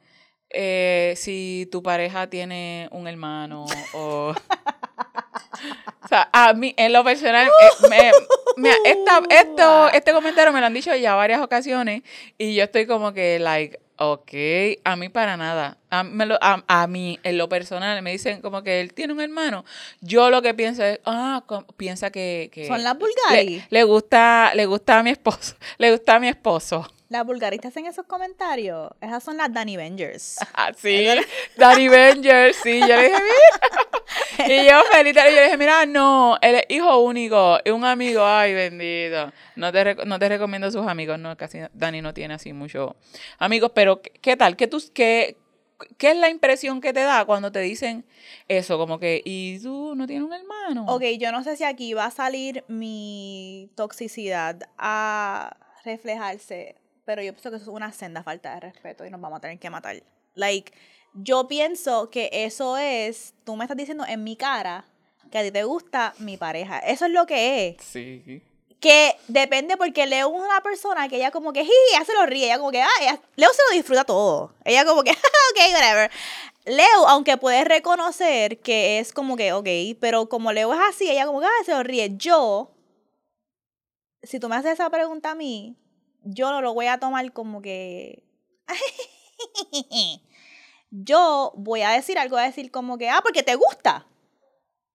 [0.51, 4.35] eh, si tu pareja tiene un hermano o...
[6.03, 8.13] o sea, a mí, en lo personal, eh,
[8.57, 8.71] me,
[9.31, 12.03] esto, este comentario me lo han dicho ya varias ocasiones
[12.39, 14.33] y yo estoy como que, like, Ok,
[14.85, 15.79] a mí para nada.
[15.91, 16.05] A,
[16.67, 19.65] a, mí, en lo personal, me dicen como que él tiene un hermano.
[20.03, 21.43] Yo lo que pienso es, ah,
[21.79, 23.65] piensa que, Son las Bulgari.
[23.71, 25.55] Le, gusta, le gusta a mi esposo.
[25.79, 26.87] Le gusta a mi esposo.
[27.09, 30.39] Las bulgaristas en esos comentarios, esas son las Danny Vengers.
[30.55, 31.07] Ah, sí,
[31.57, 32.81] Danny Vengers, sí.
[32.81, 34.49] Yo le dije, mira.
[34.49, 38.25] y yo feliz, yo le dije, mira, no, él es hijo único, y un amigo,
[38.25, 39.33] ay, bendito.
[39.55, 42.93] No te, no te recomiendo sus amigos, no, casi Dani no tiene así muchos
[43.39, 44.57] amigos, pero ¿qué tal?
[44.57, 45.37] ¿Qué, tú, qué,
[45.99, 48.05] ¿Qué es la impresión que te da cuando te dicen
[48.49, 48.79] eso?
[48.79, 50.87] Como que, ¿y tú no tienes un hermano?
[50.89, 56.77] Ok, yo no sé si aquí va a salir mi toxicidad a reflejarse
[57.07, 59.41] pero yo pienso que eso es una senda falta de respeto y nos vamos a
[59.41, 60.03] tener que matar.
[60.35, 60.73] Like,
[61.15, 64.85] yo pienso que eso es, tú me estás diciendo en mi cara
[65.31, 66.81] que a ti te gusta mi pareja.
[66.81, 67.77] Eso es lo que es.
[67.83, 68.43] Sí.
[68.81, 72.47] Que depende porque Leo es una persona que ella como que, ella se lo ríe,
[72.47, 74.53] ella como que, ah, Leo se lo disfruta todo.
[74.65, 76.11] Ella como que, ok, whatever.
[76.65, 79.69] Leo, aunque puede reconocer que es como que, ok,
[80.01, 82.17] pero como Leo es así, ella como que, ah, se lo ríe.
[82.17, 82.73] Yo,
[84.25, 85.77] si tú me haces esa pregunta a mí,
[86.27, 88.23] yo no lo voy a tomar como que...
[90.91, 94.07] yo voy a decir algo, voy a decir como que, ah, porque te gusta.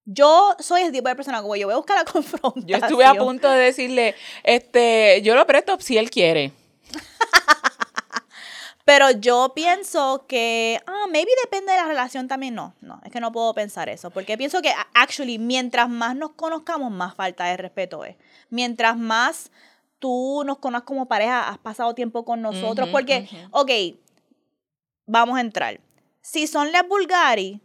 [0.06, 2.68] Yo soy el tipo de persona como yo voy a buscar la confrontación.
[2.68, 6.52] Yo estuve a punto de decirle, este, yo lo presto si él quiere.
[8.84, 12.56] Pero yo pienso que, ah, maybe depende de la relación también.
[12.56, 14.10] No, no, es que no puedo pensar eso.
[14.10, 18.16] Porque pienso que, actually, mientras más nos conozcamos, más falta de respeto es.
[18.50, 19.52] Mientras más
[20.02, 23.72] tú nos conoces como pareja, has pasado tiempo con nosotros, porque, ok,
[25.06, 25.80] vamos a entrar.
[26.22, 27.62] Si son las Bulgari,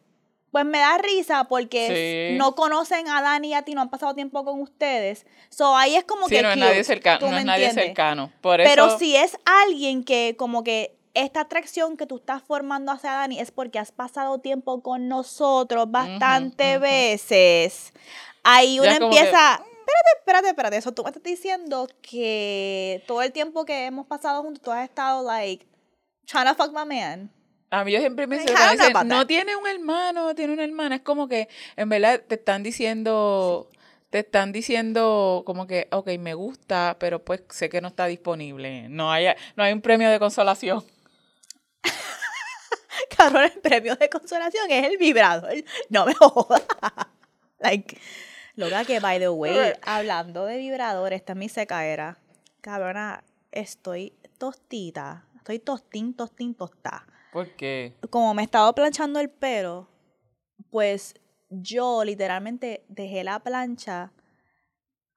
[0.52, 4.14] pues me da risa porque no conocen a Dani y a ti, no han pasado
[4.14, 5.26] tiempo con ustedes.
[5.48, 6.42] So ahí es como que.
[6.42, 7.30] No es nadie cercano.
[7.30, 8.32] No es nadie cercano.
[8.40, 13.12] Por Pero si es alguien que, como que esta atracción que tú estás formando hacia
[13.12, 17.92] Dani es porque has pasado tiempo con nosotros bastante veces.
[18.42, 20.76] Ahí uno empieza espérate, espérate, espérate.
[20.76, 24.88] Eso tú me estás diciendo que todo el tiempo que hemos pasado juntos, tú has
[24.88, 25.66] estado, like,
[26.26, 27.30] trying to fuck my man.
[27.70, 30.96] A mí yo siempre que una no tiene un hermano, tiene una hermana.
[30.96, 33.68] Es como que, en verdad, te están diciendo,
[34.10, 38.88] te están diciendo como que, ok, me gusta, pero pues sé que no está disponible.
[38.88, 39.26] No hay,
[39.56, 40.84] no hay un premio de consolación.
[43.16, 45.52] Cabrón, el premio de consolación es el vibrador.
[45.90, 46.62] No me jodas.
[47.58, 47.98] like,
[48.56, 52.18] loca que, by the way, hablando de vibrador, esta es mi secaera.
[52.60, 55.24] Cabrona, estoy tostita.
[55.36, 57.06] Estoy tostín, tostín, tostá.
[57.32, 57.94] ¿Por qué?
[58.10, 59.88] Como me he estado planchando el pelo,
[60.70, 61.14] pues
[61.50, 64.10] yo literalmente dejé la plancha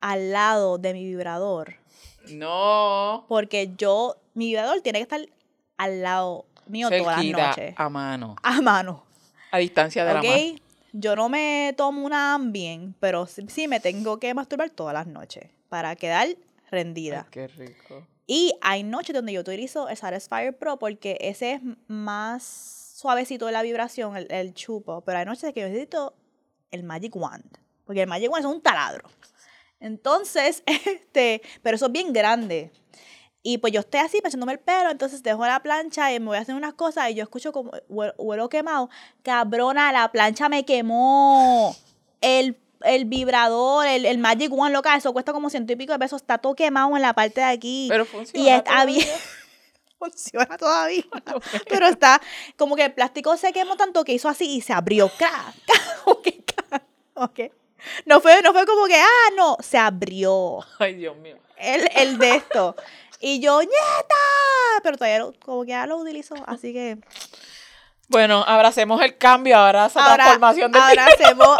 [0.01, 1.75] al lado de mi vibrador.
[2.29, 3.25] No.
[3.27, 5.21] Porque yo, mi vibrador tiene que estar
[5.77, 7.73] al lado mío todas las Cerquita, noches.
[7.77, 8.35] a mano.
[8.43, 9.05] A mano.
[9.51, 10.35] A distancia de la mano.
[10.91, 15.07] Yo no me tomo una Ambien, pero sí, sí me tengo que masturbar todas las
[15.07, 16.27] noches para quedar
[16.71, 17.21] rendida.
[17.25, 18.07] Ay, qué rico.
[18.25, 23.51] Y hay noches donde yo utilizo el Satisfyer Pro porque ese es más suavecito de
[23.51, 25.01] la vibración, el, el chupo.
[25.01, 26.13] Pero hay noches que yo necesito
[26.71, 27.57] el Magic Wand.
[27.85, 29.09] Porque el Magic Wand es un taladro.
[29.79, 32.71] Entonces, este, pero eso es bien grande.
[33.51, 36.37] Y pues yo estoy así, echándome el pelo, entonces dejo la plancha y me voy
[36.37, 38.89] a hacer unas cosas y yo escucho como hue- huelo quemado.
[39.23, 41.75] Cabrona, la plancha me quemó.
[42.21, 45.97] El, el vibrador, el, el Magic One, loca, eso cuesta como ciento y pico de
[45.99, 46.21] pesos.
[46.21, 47.87] Está todo quemado en la parte de aquí.
[47.89, 48.45] Pero funciona.
[48.45, 49.07] y está bien.
[49.97, 51.03] Funciona todavía.
[51.69, 52.21] Pero está
[52.55, 55.09] como que el plástico se quemó tanto que hizo así y se abrió.
[55.17, 55.53] ¡Cra!
[56.05, 56.83] Como que, ¡cra!
[57.15, 57.39] Ok.
[58.05, 61.37] No fue, no fue como que, ah, no, se abrió Ay, Dios mío.
[61.57, 62.75] el, el de esto.
[63.19, 64.15] Y yo, ¡nieta!
[64.83, 66.97] Pero todavía lo- como que ya lo utilizo, así que
[68.07, 70.71] Bueno, abracemos el cambio, ahora esa ahora, transformación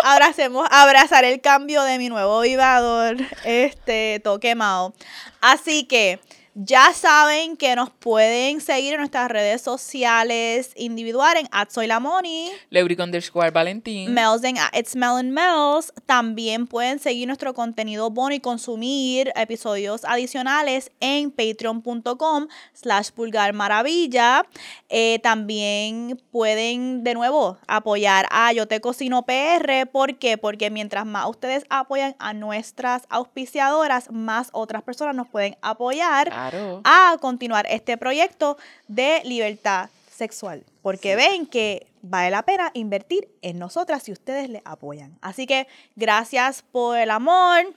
[0.04, 4.94] ahora hacemos abrazar el cambio de mi nuevo vibrador, este, todo quemado.
[5.42, 6.20] Así que
[6.62, 12.52] ya saben que nos pueden seguir en nuestras redes sociales individuales en @soylamoni.
[12.70, 14.14] Leuric underscore Valentín.
[14.14, 15.94] Mel's en It's Mel's.
[16.06, 24.46] También pueden seguir nuestro contenido bono y consumir episodios adicionales en patreon.com slash pulgar maravilla.
[24.90, 29.86] Eh, también pueden de nuevo apoyar a Yo Te Cocino PR.
[29.90, 30.38] ¿Por qué?
[30.38, 36.82] Porque mientras más ustedes apoyan a nuestras auspiciadoras, más otras personas nos pueden apoyar Claro.
[36.84, 40.64] a continuar este proyecto de libertad sexual.
[40.82, 45.18] Porque ven que vale la pena invertir en nosotras si ustedes le apoyan.
[45.22, 47.74] Así que gracias por el amor.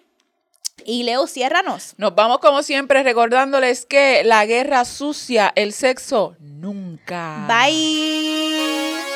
[0.85, 1.95] Y Leo, ciérranos.
[1.97, 7.47] Nos vamos como siempre recordándoles que la guerra sucia, el sexo, nunca.
[7.47, 9.12] Bye.